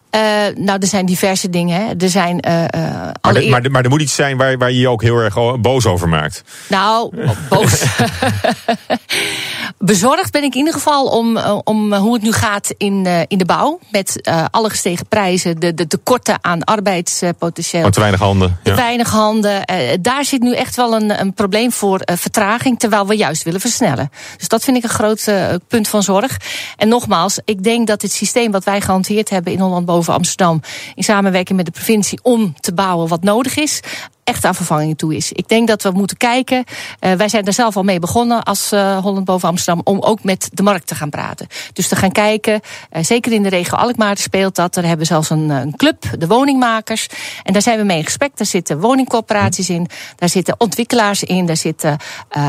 Nou, 0.55 0.79
er 0.81 0.87
zijn 0.87 1.07
diverse 1.07 1.51
dingen. 1.51 1.81
Hè. 1.81 1.93
Er 1.99 2.09
zijn, 2.09 2.39
maar, 2.43 3.35
de, 3.35 3.49
maar, 3.49 3.71
maar, 3.71 3.85
er 3.85 3.91
moet 3.91 4.01
iets 4.01 4.15
zijn 4.15 4.37
waar, 4.37 4.59
waar 4.59 4.71
je 4.71 4.79
je 4.79 4.89
ook 4.89 5.03
heel 5.03 5.17
erg 5.17 5.61
boos 5.61 5.87
over 5.87 6.09
maakt. 6.09 6.43
Nou, 6.69 7.17
boos. 7.49 7.83
Bezorgd 9.79 10.33
ben 10.33 10.43
ik 10.43 10.53
in 10.53 10.59
ieder 10.59 10.73
geval 10.73 11.07
om, 11.07 11.39
om 11.65 11.95
hoe 11.95 12.15
het 12.15 12.23
nu 12.23 12.33
gaat 12.33 12.75
in, 12.77 13.07
in 13.29 13.39
de 13.39 13.45
bouw. 13.45 13.79
Met 13.91 14.31
alle 14.51 14.71
gestegen 14.71 15.07
prijzen, 15.07 15.61
de, 15.61 15.75
de 15.75 15.87
tekorten 15.87 16.39
aan 16.41 16.65
arbeidspotentieel. 16.65 17.91
Te 17.91 18.01
weinig 18.01 18.21
handen. 18.21 18.59
Te 18.63 18.75
weinig 18.75 19.11
handen. 19.11 19.65
daar 20.01 20.25
zit 20.25 20.43
nu 20.43 20.55
echt 20.55 20.77
wel 20.77 20.95
een, 20.95 21.21
een 21.21 21.35
probleem 21.35 21.73
voor 21.73 22.01
vertraging. 22.05 22.79
Terwijl 22.79 23.07
we 23.07 23.17
juist 23.17 23.43
willen 23.43 23.61
versnellen. 23.61 24.11
Dus 24.39 24.49
dat 24.49 24.65
vind 24.65 24.77
ik 24.77 24.83
een 24.83 24.89
groot 24.89 25.33
punt 25.69 25.89
van 25.89 26.03
zorg. 26.03 26.37
En 26.77 26.89
nogmaals, 26.89 27.39
ik 27.45 27.63
denk 27.63 27.87
dat 27.87 28.03
het 28.03 28.13
systeem 28.13 28.51
wat 28.51 28.65
wij 28.65 28.81
gehanteerd 28.81 29.31
hebben 29.31 29.53
in 29.53 29.61
Holland 29.61 29.87
boven 29.87 30.15
Amsterdam 30.15 30.61
in 30.95 31.03
samenwerking 31.03 31.57
met 31.57 31.67
de 31.67 31.73
provincie 31.73 32.19
om 32.23 32.55
te 32.61 32.75
bouwen 32.75 33.09
wat 33.09 33.23
nodig 33.23 33.57
is 33.57 33.81
echt 34.25 34.45
aan 34.45 34.55
vervangingen 34.55 34.97
toe 34.97 35.17
is. 35.17 35.33
Ik 35.33 35.49
denk 35.49 35.69
dat 35.69 35.83
we 35.83 35.91
moeten 35.91 36.17
kijken. 36.17 36.65
Uh, 37.01 37.13
wij 37.13 37.29
zijn 37.29 37.45
er 37.45 37.53
zelf 37.53 37.77
al 37.77 37.83
mee 37.83 37.99
begonnen 37.99 38.43
als 38.43 38.73
uh, 38.73 38.99
Holland 38.99 39.25
boven 39.25 39.49
Amsterdam. 39.49 39.81
om 39.85 40.01
ook 40.01 40.25
met 40.25 40.51
de 40.53 40.63
markt 40.63 40.87
te 40.87 40.95
gaan 40.95 41.11
praten. 41.11 41.47
Dus 41.73 41.89
te 41.89 41.97
gaan 41.97 42.13
kijken. 42.13 42.61
Uh, 42.93 43.03
zeker 43.03 43.33
in 43.33 43.43
de 43.43 43.49
regio 43.49 43.77
Alkmaar 43.77 44.17
speelt 44.17 44.55
dat. 44.55 44.75
Daar 44.75 44.85
hebben 44.85 45.07
we 45.07 45.13
zelfs 45.13 45.31
een, 45.31 45.51
een, 45.51 45.77
club, 45.77 46.05
de 46.19 46.27
woningmakers. 46.27 47.07
En 47.43 47.53
daar 47.53 47.63
zijn 47.63 47.79
we 47.79 47.85
mee 47.85 47.99
in 47.99 48.05
gesprek. 48.05 48.37
Daar 48.37 48.47
zitten 48.47 48.81
woningcorporaties 48.81 49.71
in. 49.71 49.89
Daar 50.17 50.29
zitten 50.29 50.55
ontwikkelaars 50.59 51.23
in. 51.23 51.47
Daar 51.47 51.57
zitten 51.57 51.97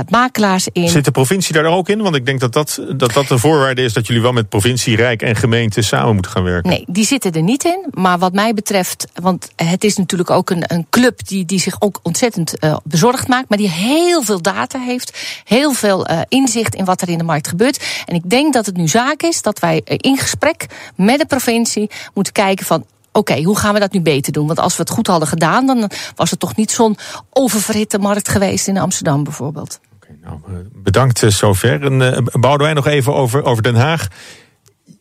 makelaars 0.10 0.68
in. 0.72 0.90
Zit 0.90 1.06
de 1.06 1.12
provincie 1.12 1.54
daar 1.54 1.66
ook 1.66 1.90
in? 1.90 2.02
Want 2.02 2.16
ik 2.16 2.26
denk 2.26 2.40
dat 2.40 2.54
dat, 2.54 2.80
dat 2.96 3.14
dat 3.14 3.30
een 3.30 3.40
voorwaarde 3.40 3.82
is 3.82 3.94
dat 3.94 4.08
jullie 4.08 4.22
wel 4.22 4.32
met 4.32 4.50
provincie, 4.50 4.96
Rijk 4.96 5.22
en 5.22 5.36
gemeente 5.36 5.82
samen 5.82 6.14
moeten 6.14 6.32
gaan 6.32 6.44
werken. 6.44 6.70
Nee, 6.70 6.84
die 6.88 7.06
zitten 7.06 7.32
er 7.32 7.42
niet 7.42 7.64
in. 7.64 7.86
Maar 7.92 8.20
wat 8.20 8.34
mij 8.34 8.54
betreft, 8.54 9.08
want 9.14 9.50
het 9.56 9.84
is 9.84 9.98
natuurlijk 9.98 10.30
ook 10.30 10.50
een, 10.50 10.64
een 10.68 10.88
club 10.90 11.28
die, 11.28 11.46
die 11.46 11.60
zich 11.64 11.76
ook 11.80 12.00
ontzettend 12.04 12.54
uh, 12.64 12.78
bezorgd 12.84 13.28
maakt, 13.28 13.50
maar 13.50 13.58
die 13.58 13.70
heel 13.70 14.24
veel 14.24 14.42
data 14.42 14.80
heeft, 14.80 15.42
heel 15.44 15.72
veel 15.72 16.10
uh, 16.10 16.20
inzicht 16.30 16.76
in 16.76 16.86
wat 16.86 17.02
er 17.02 17.10
in 17.10 17.18
de 17.18 17.24
markt 17.24 17.48
gebeurt. 17.48 18.04
En 18.06 18.16
ik 18.16 18.30
denk 18.30 18.54
dat 18.54 18.66
het 18.66 18.78
nu 18.78 18.88
zaak 18.88 19.22
is 19.22 19.42
dat 19.42 19.60
wij 19.60 19.82
eh, 19.86 19.98
in 20.00 20.18
gesprek 20.18 20.66
met 20.96 21.20
de 21.20 21.26
provincie 21.26 21.90
moeten 22.14 22.34
kijken 22.34 22.66
van 22.66 22.86
oké, 23.12 23.42
hoe 23.42 23.58
gaan 23.58 23.74
we 23.74 23.80
dat 23.80 23.92
nu 23.92 24.02
beter 24.02 24.34
doen? 24.34 24.48
Want 24.48 24.60
als 24.60 24.76
we 24.76 24.82
het 24.82 24.92
goed 24.92 25.08
hadden 25.08 25.28
gedaan, 25.28 25.66
dan 25.66 25.90
was 26.16 26.30
het 26.30 26.40
toch 26.40 26.56
niet 26.56 26.72
zo'n 26.72 26.98
oververhitte 27.30 28.00
markt 28.00 28.30
geweest 28.30 28.68
in 28.68 28.78
Amsterdam 28.78 29.24
bijvoorbeeld. 29.24 29.80
Oké, 29.96 30.16
nou, 30.22 30.40
bedankt 30.74 31.24
zover. 31.28 31.84
En 31.84 32.00
uh, 32.42 32.58
wij 32.58 32.74
nog 32.74 32.88
even 32.88 33.14
over, 33.14 33.44
over 33.44 33.64
Den 33.64 33.76
Haag. 33.76 34.08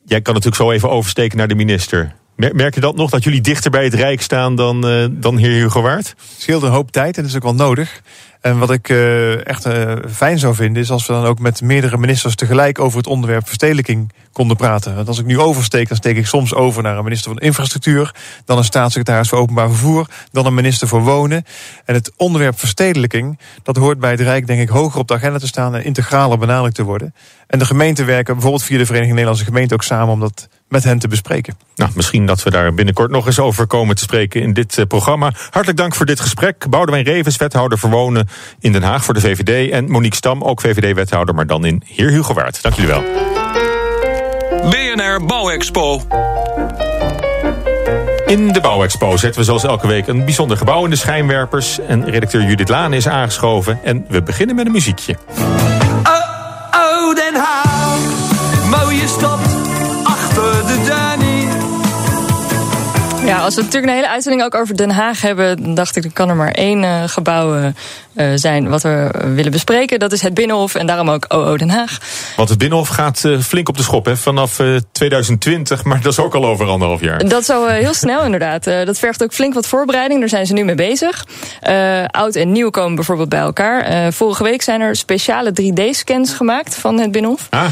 Jij 0.05 0.21
kan 0.21 0.35
natuurlijk 0.35 0.63
zo 0.63 0.71
even 0.71 0.91
oversteken 0.91 1.39
naar 1.39 1.49
de 1.49 1.55
minister. 1.55 2.15
Merk 2.37 2.75
je 2.75 2.81
dat 2.81 2.97
nog, 2.97 3.11
dat 3.11 3.25
jullie 3.25 3.41
dichter 3.41 3.71
bij 3.71 3.85
het 3.85 3.95
Rijk 3.95 4.23
staan 4.23 4.57
dan, 4.57 4.89
uh, 4.89 5.07
dan 5.11 5.37
heer 5.37 5.63
Hugo 5.63 5.83
Waard? 5.83 6.09
Het 6.09 6.17
scheelt 6.39 6.63
een 6.63 6.71
hoop 6.71 6.91
tijd 6.91 7.17
en 7.17 7.23
dat 7.23 7.31
is 7.31 7.37
ook 7.37 7.43
wel 7.43 7.55
nodig. 7.55 8.03
En 8.43 8.59
wat 8.59 8.71
ik 8.71 8.89
uh, 8.89 9.47
echt 9.47 9.67
uh, 9.67 9.93
fijn 10.11 10.39
zou 10.39 10.55
vinden, 10.55 10.83
is 10.83 10.91
als 10.91 11.07
we 11.07 11.13
dan 11.13 11.25
ook 11.25 11.39
met 11.39 11.61
meerdere 11.61 11.99
ministers 11.99 12.35
tegelijk 12.35 12.79
over 12.79 12.99
het 12.99 13.07
onderwerp 13.07 13.47
verstedelijking 13.47 14.13
konden 14.33 14.57
praten. 14.57 14.95
Want 14.95 15.09
als 15.09 15.19
ik 15.19 15.27
nu 15.27 15.39
oversteek, 15.39 15.89
dan 15.89 15.97
steek 15.97 16.17
ik 16.17 16.27
soms 16.27 16.55
over 16.55 16.83
naar 16.83 16.97
een 16.97 17.05
minister 17.05 17.31
van 17.31 17.41
Infrastructuur, 17.41 18.15
dan 18.45 18.59
een 18.59 18.65
staatssecretaris 18.65 19.29
voor 19.29 19.39
Openbaar 19.39 19.69
Vervoer, 19.69 20.07
dan 20.33 20.47
een 20.47 20.55
minister 20.55 20.89
voor 20.89 21.03
Wonen. 21.03 21.45
En 21.85 21.95
het 21.95 22.13
onderwerp 22.17 22.59
verstedelijking, 22.59 23.39
dat 23.63 23.77
hoort 23.77 23.99
bij 23.99 24.11
het 24.11 24.21
Rijk 24.21 24.47
denk 24.47 24.61
ik 24.61 24.69
hoger 24.69 25.01
op 25.01 25.09
de 25.09 25.15
agenda 25.15 25.39
te 25.39 25.47
staan 25.47 25.75
en 25.75 25.85
integraler 25.85 26.39
benadrukt 26.39 26.75
te 26.75 26.83
worden. 26.83 27.15
En 27.47 27.59
de 27.59 27.65
gemeenten 27.65 28.07
werken 28.07 28.35
bijvoorbeeld 28.35 28.65
via 28.65 28.79
de 28.79 28.85
Vereniging 28.85 29.13
Nederlandse 29.13 29.45
Gemeenten 29.45 29.77
ook 29.77 29.83
samen 29.83 30.13
om 30.13 30.21
dat 30.21 30.49
met 30.69 30.85
hen 30.85 30.99
te 30.99 31.09
bespreken. 31.09 31.57
Nou, 31.77 31.91
misschien 31.95 32.27
dat 32.27 32.43
we 32.43 32.51
daar 32.51 32.75
binnenkort 32.75 33.11
nog 33.11 33.27
eens 33.27 33.39
over 33.39 33.67
komen 33.67 33.97
te 33.97 34.03
spreken 34.03 34.43
in 34.43 34.53
dit 34.53 34.77
uh, 34.79 34.85
programma. 34.85 35.33
Hartelijk 35.51 35.77
dank 35.77 35.95
voor 35.95 36.07
dit 36.07 36.21
gesprek. 36.21 36.71
Boudewijn 36.71 37.05
Revens, 37.05 37.37
wethouder 37.37 37.79
wonen 37.89 38.29
in 38.61 38.73
Den 38.73 38.83
Haag 38.83 39.05
voor 39.05 39.15
de 39.15 39.21
VVD. 39.21 39.71
En 39.71 39.91
Monique 39.91 40.17
Stam, 40.17 40.43
ook 40.43 40.61
VVD-wethouder, 40.61 41.35
maar 41.35 41.47
dan 41.47 41.65
in 41.65 41.83
Heer 41.87 42.11
Hugo 42.11 42.35
Waard. 42.35 42.63
Dank 42.63 42.75
jullie 42.75 42.91
wel. 42.91 43.03
BNR 44.71 45.25
Bouwexpo. 45.27 46.03
In 48.27 48.53
de 48.53 48.61
Bouwexpo 48.61 49.17
zetten 49.17 49.41
we 49.41 49.47
zoals 49.47 49.65
elke 49.65 49.87
week 49.87 50.07
een 50.07 50.25
bijzonder 50.25 50.57
gebouw 50.57 50.85
in 50.85 50.91
de 50.91 50.97
schijnwerpers. 50.97 51.79
En 51.79 52.11
redacteur 52.11 52.43
Judith 52.43 52.69
Laan 52.69 52.93
is 52.93 53.09
aangeschoven. 53.09 53.79
En 53.83 54.05
we 54.09 54.23
beginnen 54.23 54.57
met 54.57 54.67
een 54.67 54.73
muziekje. 54.73 55.17
Oh, 55.39 56.15
oh 56.75 57.15
Den 57.15 57.35
Haag, 57.35 57.99
mooie 58.71 59.07
stad 59.07 59.39
achter 60.05 60.67
de 60.67 60.85
Danny. 60.87 61.47
Ja, 63.25 63.39
als 63.39 63.55
we 63.55 63.61
natuurlijk 63.63 63.93
een 63.93 63.99
hele 63.99 64.11
uitzending 64.11 64.43
ook 64.43 64.55
over 64.55 64.77
Den 64.77 64.91
Haag 64.91 65.21
hebben, 65.21 65.63
dan 65.63 65.75
dacht 65.75 65.97
ik, 65.97 66.05
er 66.05 66.13
kan 66.13 66.29
er 66.29 66.37
maar 66.37 66.51
één 66.51 66.83
uh, 66.83 67.03
gebouw 67.07 67.59
uh, 67.59 67.67
zijn 68.35 68.69
wat 68.69 68.83
we 68.83 69.11
willen 69.35 69.53
bespreken. 69.53 69.99
Dat 69.99 70.13
is 70.13 70.23
het 70.23 70.35
Binnenhof 70.35 70.75
en 70.75 70.87
daarom 70.87 71.11
ook 71.11 71.25
OO 71.29 71.57
Den 71.57 71.71
Haag. 71.71 71.99
Want 72.37 72.49
het 72.49 72.59
Binnenhof 72.59 72.89
gaat 72.89 73.23
uh, 73.25 73.41
flink 73.41 73.69
op 73.69 73.77
de 73.77 73.83
schop 73.83 74.05
hè, 74.05 74.17
vanaf 74.17 74.59
uh, 74.59 74.77
2020, 74.93 75.85
maar 75.85 76.01
dat 76.03 76.13
is 76.13 76.19
ook 76.19 76.35
al 76.35 76.47
over 76.47 76.67
anderhalf 76.67 77.01
jaar. 77.01 77.29
Dat 77.29 77.51
al 77.51 77.69
heel 77.69 77.95
snel 77.95 78.25
inderdaad. 78.25 78.65
dat 78.65 78.99
vergt 78.99 79.23
ook 79.23 79.33
flink 79.33 79.55
wat 79.55 79.67
voorbereiding, 79.67 80.21
daar 80.21 80.29
zijn 80.29 80.47
ze 80.47 80.53
nu 80.53 80.65
mee 80.65 80.75
bezig. 80.75 81.27
oud 82.07 82.35
en 82.35 82.53
nieuw 82.53 82.71
komen 82.71 82.95
bijvoorbeeld 82.95 83.29
bij 83.29 83.41
elkaar. 83.41 84.13
vorige 84.13 84.43
week 84.43 84.63
zijn 84.63 84.81
er 84.81 84.97
speciale 84.97 85.53
3D-scans 85.63 86.33
gemaakt 86.33 86.77
van 86.77 87.01
het 87.01 87.13
Binnenhof. 87.13 87.47
Ah. 87.51 87.67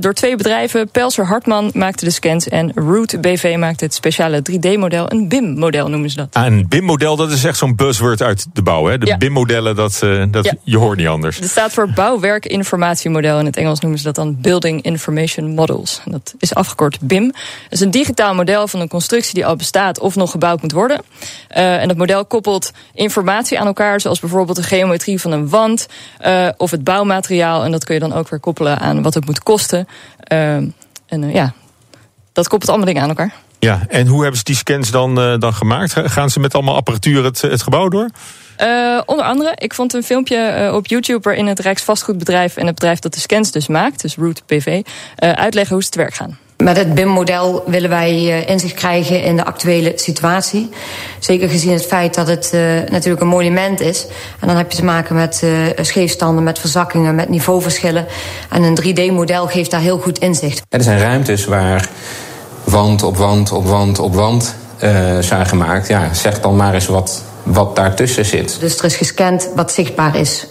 door 0.00 0.12
twee 0.12 0.36
bedrijven, 0.36 0.88
Pelser 0.88 1.26
Hartman 1.26 1.70
maakte 1.74 2.04
de 2.04 2.10
scans 2.10 2.48
en 2.48 2.72
Root 2.74 3.20
BV 3.20 3.56
maakte 3.58 3.84
het 3.84 3.94
speciale 3.94 4.42
3D-model. 4.50 5.10
Een 5.10 5.28
BIM-model 5.28 5.88
noemen 5.88 6.10
ze 6.10 6.16
dat. 6.16 6.28
Ah, 6.32 6.44
een 6.44 6.68
BIM-model, 6.68 7.16
dat 7.16 7.30
is 7.30 7.44
echt 7.44 7.58
zo'n 7.58 7.76
buzzword 7.76 8.22
uit 8.22 8.46
de 8.52 8.62
bouw. 8.62 8.86
Hè? 8.86 8.98
De 8.98 9.06
ja. 9.06 9.16
BIM-modellen 9.16 9.65
dat, 9.74 10.00
uh, 10.04 10.24
dat 10.28 10.44
ja. 10.44 10.52
je 10.62 10.76
hoort 10.76 10.98
niet 10.98 11.06
anders. 11.06 11.38
Het 11.38 11.50
staat 11.50 11.72
voor 11.72 11.90
bouwwerkinformatiemodel. 11.90 13.38
In 13.38 13.44
het 13.44 13.56
Engels 13.56 13.80
noemen 13.80 13.98
ze 13.98 14.04
dat 14.04 14.14
dan 14.14 14.40
Building 14.40 14.82
Information 14.82 15.54
Models. 15.54 16.00
En 16.04 16.12
dat 16.12 16.34
is 16.38 16.54
afgekort 16.54 17.00
BIM. 17.00 17.24
Het 17.24 17.72
is 17.72 17.80
een 17.80 17.90
digitaal 17.90 18.34
model 18.34 18.68
van 18.68 18.80
een 18.80 18.88
constructie 18.88 19.34
die 19.34 19.46
al 19.46 19.56
bestaat 19.56 19.98
of 19.98 20.14
nog 20.16 20.30
gebouwd 20.30 20.62
moet 20.62 20.72
worden. 20.72 21.00
Uh, 21.56 21.82
en 21.82 21.88
dat 21.88 21.96
model 21.96 22.24
koppelt 22.24 22.72
informatie 22.94 23.60
aan 23.60 23.66
elkaar, 23.66 24.00
zoals 24.00 24.20
bijvoorbeeld 24.20 24.56
de 24.56 24.62
geometrie 24.62 25.20
van 25.20 25.32
een 25.32 25.48
wand 25.48 25.86
uh, 26.26 26.48
of 26.56 26.70
het 26.70 26.84
bouwmateriaal. 26.84 27.64
En 27.64 27.70
dat 27.70 27.84
kun 27.84 27.94
je 27.94 28.00
dan 28.00 28.12
ook 28.12 28.28
weer 28.28 28.40
koppelen 28.40 28.78
aan 28.78 29.02
wat 29.02 29.14
het 29.14 29.26
moet 29.26 29.42
kosten. 29.42 29.88
en 30.28 30.74
ja, 31.08 31.52
dat 32.32 32.48
koppelt 32.48 32.68
allemaal 32.70 32.86
dingen 32.86 33.02
aan 33.02 33.08
elkaar. 33.08 33.34
Ja, 33.66 33.80
en 33.88 34.06
hoe 34.06 34.20
hebben 34.20 34.38
ze 34.38 34.44
die 34.44 34.56
scans 34.56 34.90
dan, 34.90 35.14
dan 35.14 35.54
gemaakt? 35.54 35.94
Gaan 36.04 36.30
ze 36.30 36.40
met 36.40 36.54
allemaal 36.54 36.74
apparatuur 36.74 37.24
het, 37.24 37.40
het 37.40 37.62
gebouw 37.62 37.88
door? 37.88 38.10
Uh, 38.60 39.00
onder 39.06 39.24
andere, 39.24 39.52
ik 39.54 39.74
vond 39.74 39.94
een 39.94 40.02
filmpje 40.02 40.66
uh, 40.68 40.74
op 40.74 40.86
YouTube 40.86 41.20
waarin 41.22 41.46
het 41.46 41.58
Rijksvastgoedbedrijf 41.58 42.56
en 42.56 42.66
het 42.66 42.74
bedrijf 42.74 42.98
dat 42.98 43.14
de 43.14 43.20
scans 43.20 43.50
dus 43.50 43.66
maakt, 43.66 44.02
dus 44.02 44.14
Root 44.16 44.42
PV, 44.46 44.66
uh, 44.66 45.30
uitleggen 45.30 45.74
hoe 45.74 45.84
ze 45.84 45.90
te 45.90 45.98
werk 45.98 46.14
gaan. 46.14 46.38
Met 46.56 46.76
het 46.76 46.94
BIM-model 46.94 47.64
willen 47.66 47.90
wij 47.90 48.44
inzicht 48.44 48.74
krijgen 48.74 49.22
in 49.22 49.36
de 49.36 49.44
actuele 49.44 49.92
situatie. 49.96 50.68
Zeker 51.18 51.48
gezien 51.48 51.72
het 51.72 51.86
feit 51.86 52.14
dat 52.14 52.28
het 52.28 52.52
natuurlijk 52.90 53.22
een 53.22 53.28
monument 53.28 53.80
is. 53.80 54.06
En 54.40 54.46
dan 54.46 54.56
heb 54.56 54.70
je 54.70 54.76
te 54.76 54.84
maken 54.84 55.14
met 55.14 55.46
scheefstanden, 55.80 56.44
met 56.44 56.58
verzakkingen, 56.58 57.14
met 57.14 57.28
niveauverschillen. 57.28 58.06
En 58.50 58.62
een 58.62 58.78
3D-model 58.82 59.46
geeft 59.46 59.70
daar 59.70 59.80
heel 59.80 59.98
goed 59.98 60.18
inzicht. 60.18 60.62
Er 60.68 60.82
zijn 60.82 60.98
ruimtes 60.98 61.44
waar 61.44 61.88
wand 62.76 63.02
op 63.02 63.16
wand 63.16 63.52
op 63.52 63.66
wand 63.66 63.98
op 63.98 64.14
wand 64.14 64.54
zijn 65.20 65.46
gemaakt. 65.46 65.88
Ja, 65.88 66.14
zeg 66.14 66.40
dan 66.40 66.56
maar 66.56 66.74
eens 66.74 66.86
wat 66.86 67.22
wat 67.42 67.76
daartussen 67.76 68.24
zit. 68.24 68.60
Dus 68.60 68.78
er 68.78 68.84
is 68.84 68.96
gescand 68.96 69.48
wat 69.54 69.72
zichtbaar 69.72 70.16
is. 70.16 70.46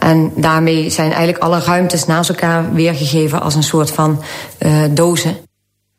En 0.00 0.32
daarmee 0.36 0.90
zijn 0.90 1.08
eigenlijk 1.08 1.42
alle 1.42 1.60
ruimtes 1.60 2.06
naast 2.06 2.28
elkaar 2.28 2.72
weergegeven 2.74 3.40
als 3.40 3.54
een 3.54 3.62
soort 3.62 3.90
van 3.90 4.22
uh, 4.58 4.72
dozen. 4.90 5.36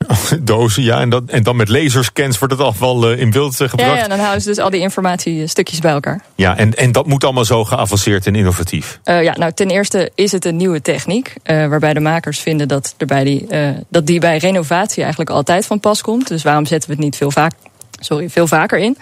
Dozen, 0.42 0.84
ja. 0.84 1.02
En, 1.02 1.10
dat, 1.10 1.24
en 1.26 1.44
dan 1.44 1.56
met 1.56 1.70
laserscans 1.70 2.40
wordt 2.40 2.54
het 2.54 2.64
afval 2.64 3.12
uh, 3.12 3.20
in 3.20 3.30
beeld 3.30 3.62
uh, 3.62 3.70
gebracht. 3.70 3.92
Ja, 3.92 3.98
ja, 3.98 4.08
dan 4.08 4.20
houden 4.20 4.42
ze 4.42 4.48
dus 4.48 4.58
al 4.58 4.70
die 4.70 4.80
informatiestukjes 4.80 5.80
bij 5.80 5.92
elkaar. 5.92 6.22
Ja, 6.36 6.58
en, 6.58 6.76
en 6.76 6.92
dat 6.92 7.06
moet 7.06 7.24
allemaal 7.24 7.46
zo 7.46 7.64
geavanceerd 7.64 8.28
en 8.28 8.36
innovatief. 8.36 9.00
Uh, 9.06 9.24
ja, 9.24 9.36
nou 9.38 9.52
ten 9.52 9.70
eerste 9.70 10.12
is 10.16 10.32
het 10.32 10.46
een 10.46 10.56
nieuwe 10.56 10.82
techniek. 10.82 11.34
waarbij 11.44 11.94
de 11.94 12.00
makers 12.00 12.40
vinden 12.40 12.68
dat, 12.68 12.96
er 12.98 13.06
bij 13.06 13.24
die, 13.24 13.48
dat 13.90 14.08
die 14.08 14.20
bij 14.20 14.38
renovatie 14.38 15.02
eigenlijk 15.02 15.30
altijd 15.30 15.66
van 15.66 15.80
pas 15.80 16.02
komt. 16.02 16.28
Dus 16.28 16.44
waarom 16.44 16.66
zetten 16.66 16.90
we 16.90 16.96
het 16.96 17.04
niet 17.04 17.16
veel, 17.16 17.32
vaak, 17.32 17.54
sorry, 18.00 18.30
veel 18.30 18.48
vaker 18.48 18.78
in? 18.78 18.98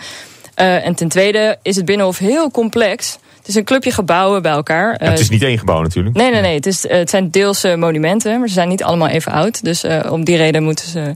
en 0.55 0.95
ten 0.95 1.07
tweede 1.07 1.57
is 1.61 1.75
het 1.75 1.85
Binnenhof 1.85 2.17
heel 2.17 2.51
complex 2.51 3.19
is 3.47 3.55
een 3.55 3.63
clubje 3.63 3.91
gebouwen 3.91 4.41
bij 4.41 4.51
elkaar. 4.51 5.03
Ja, 5.03 5.09
het 5.09 5.19
is 5.19 5.29
niet 5.29 5.43
één 5.43 5.57
gebouw 5.57 5.81
natuurlijk. 5.81 6.15
Nee, 6.15 6.31
nee, 6.31 6.41
nee. 6.41 6.55
Het, 6.55 6.65
is, 6.65 6.87
het 6.87 7.09
zijn 7.09 7.29
deels 7.29 7.63
monumenten, 7.63 8.39
maar 8.39 8.47
ze 8.47 8.53
zijn 8.53 8.69
niet 8.69 8.83
allemaal 8.83 9.07
even 9.07 9.31
oud. 9.31 9.63
Dus 9.63 9.83
om 10.09 10.23
die 10.23 10.37
reden 10.37 10.63
moeten 10.63 10.87
ze 10.87 11.13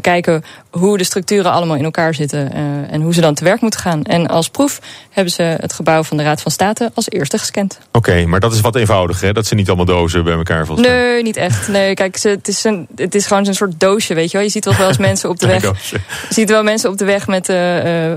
kijken 0.00 0.44
hoe 0.78 0.98
de 0.98 1.04
structuren 1.04 1.52
allemaal 1.52 1.76
in 1.76 1.84
elkaar 1.84 2.14
zitten 2.14 2.50
uh, 2.54 2.92
en 2.92 3.00
hoe 3.02 3.14
ze 3.14 3.20
dan 3.20 3.34
te 3.34 3.44
werk 3.44 3.60
moeten 3.60 3.80
gaan. 3.80 4.02
En 4.02 4.26
als 4.26 4.48
proef 4.48 4.80
hebben 5.10 5.32
ze 5.32 5.42
het 5.42 5.72
gebouw 5.72 6.02
van 6.02 6.16
de 6.16 6.22
Raad 6.22 6.42
van 6.42 6.52
State 6.52 6.90
als 6.94 7.10
eerste 7.10 7.38
gescand. 7.38 7.78
Oké, 7.86 8.10
okay, 8.10 8.24
maar 8.24 8.40
dat 8.40 8.52
is 8.52 8.60
wat 8.60 8.76
eenvoudiger, 8.76 9.26
hè? 9.26 9.32
Dat 9.32 9.46
ze 9.46 9.54
niet 9.54 9.66
allemaal 9.66 9.84
dozen 9.84 10.24
bij 10.24 10.34
elkaar 10.34 10.66
volgens 10.66 10.88
Nee, 10.88 11.22
niet 11.22 11.36
echt. 11.36 11.68
Nee, 11.68 11.94
kijk, 11.94 12.16
ze, 12.16 12.28
het, 12.28 12.48
is 12.48 12.64
een, 12.64 12.86
het 12.96 13.14
is 13.14 13.26
gewoon 13.26 13.44
zo'n 13.44 13.54
soort 13.54 13.80
doosje, 13.80 14.14
weet 14.14 14.30
je 14.30 14.36
wel. 14.36 14.46
Je 14.46 14.52
ziet 14.52 14.76
wel 14.76 14.88
eens 14.88 14.98
mensen 14.98 15.28
op 15.28 15.38
de 15.38 15.46
weg. 15.58 15.62
Je 15.90 15.98
ziet 16.28 16.50
wel 16.50 16.62
mensen 16.62 16.90
op 16.90 16.98
de 16.98 17.04
weg 17.04 17.26
met 17.26 17.52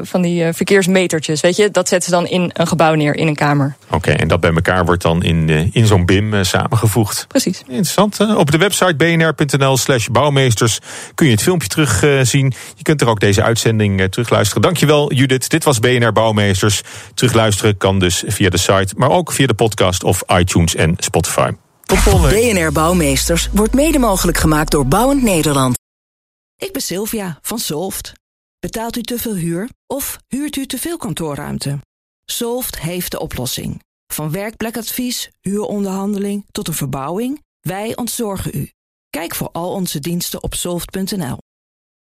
van 0.02 0.22
die 0.22 0.54
verkeersmetertjes, 0.54 1.42
weet 1.42 1.56
je. 1.56 1.72
Dat 1.72 1.88
zetten 1.88 2.10
ze 2.10 2.16
dan 2.16 2.28
in 2.28 2.52
een 2.54 2.68
gebouw 2.68 2.94
neer, 2.94 3.16
in 3.16 3.28
een 3.28 3.36
kamer. 3.36 3.76
Oké, 3.92 4.12
en 4.12 4.28
dat 4.28 4.40
bij 4.40 4.54
elkaar 4.54 4.86
wordt 4.86 5.02
dan 5.02 5.24
in, 5.24 5.70
in 5.74 5.86
zo'n 5.86 6.06
BIM 6.06 6.44
samengevoegd. 6.44 7.26
Precies. 7.28 7.62
Interessant. 7.68 8.36
Op 8.36 8.52
de 8.52 8.58
website 8.58 8.96
bnr.nl 8.96 9.78
slash 9.78 10.08
bouwmeesters 10.08 10.80
kun 11.16 11.26
je 11.26 11.32
het 11.32 11.42
filmpje 11.42 11.68
terugzien. 11.68 12.49
Je 12.76 12.84
kunt 12.84 13.02
er 13.02 13.08
ook 13.08 13.20
deze 13.20 13.44
uitzending 13.44 14.10
terugluisteren. 14.10 14.62
Dankjewel 14.62 15.14
Judith. 15.14 15.50
Dit 15.50 15.64
was 15.64 15.80
BNR 15.80 16.12
Bouwmeesters. 16.12 16.82
Terugluisteren 17.14 17.78
kan 17.78 18.00
dus 18.00 18.24
via 18.28 18.50
de 18.50 18.58
site, 18.58 18.94
maar 18.96 19.10
ook 19.10 19.32
via 19.32 19.48
de 19.48 19.54
podcast 19.54 20.04
of 20.04 20.24
iTunes 20.28 20.76
en 20.76 20.96
Spotify. 20.98 21.52
Tot 21.82 21.98
volgende 21.98 22.36
BNR 22.36 22.72
Bouwmeesters 22.72 23.50
wordt 23.52 23.74
mede 23.74 24.00
mogelijk 24.00 24.38
gemaakt 24.38 24.72
door 24.72 24.88
Bouwend 24.88 25.22
Nederland. 25.24 25.78
Ik 26.58 26.72
ben 26.72 26.82
Sylvia 26.82 27.40
van 27.42 27.60
Solft. 27.60 28.14
Betaalt 28.60 28.98
u 28.98 29.02
te 29.02 29.20
veel 29.20 29.36
huur 29.36 29.70
of 29.88 30.18
huurt 30.28 30.56
u 30.56 30.66
te 30.66 30.78
veel 30.78 30.98
kantoorruimte? 30.98 31.80
Solft 32.26 32.80
heeft 32.80 33.12
de 33.12 33.20
oplossing. 33.20 33.84
Van 34.08 34.32
werkplekadvies, 34.32 35.30
huuronderhandeling 35.42 36.46
tot 36.52 36.68
een 36.68 36.74
verbouwing, 36.74 37.44
wij 37.60 37.96
ontzorgen 37.96 38.52
u. 38.54 38.72
Kijk 39.10 39.36
voor 39.36 39.50
al 39.52 39.72
onze 39.72 40.00
diensten 40.00 40.44
op 40.44 40.54
soft.nl. 40.54 41.38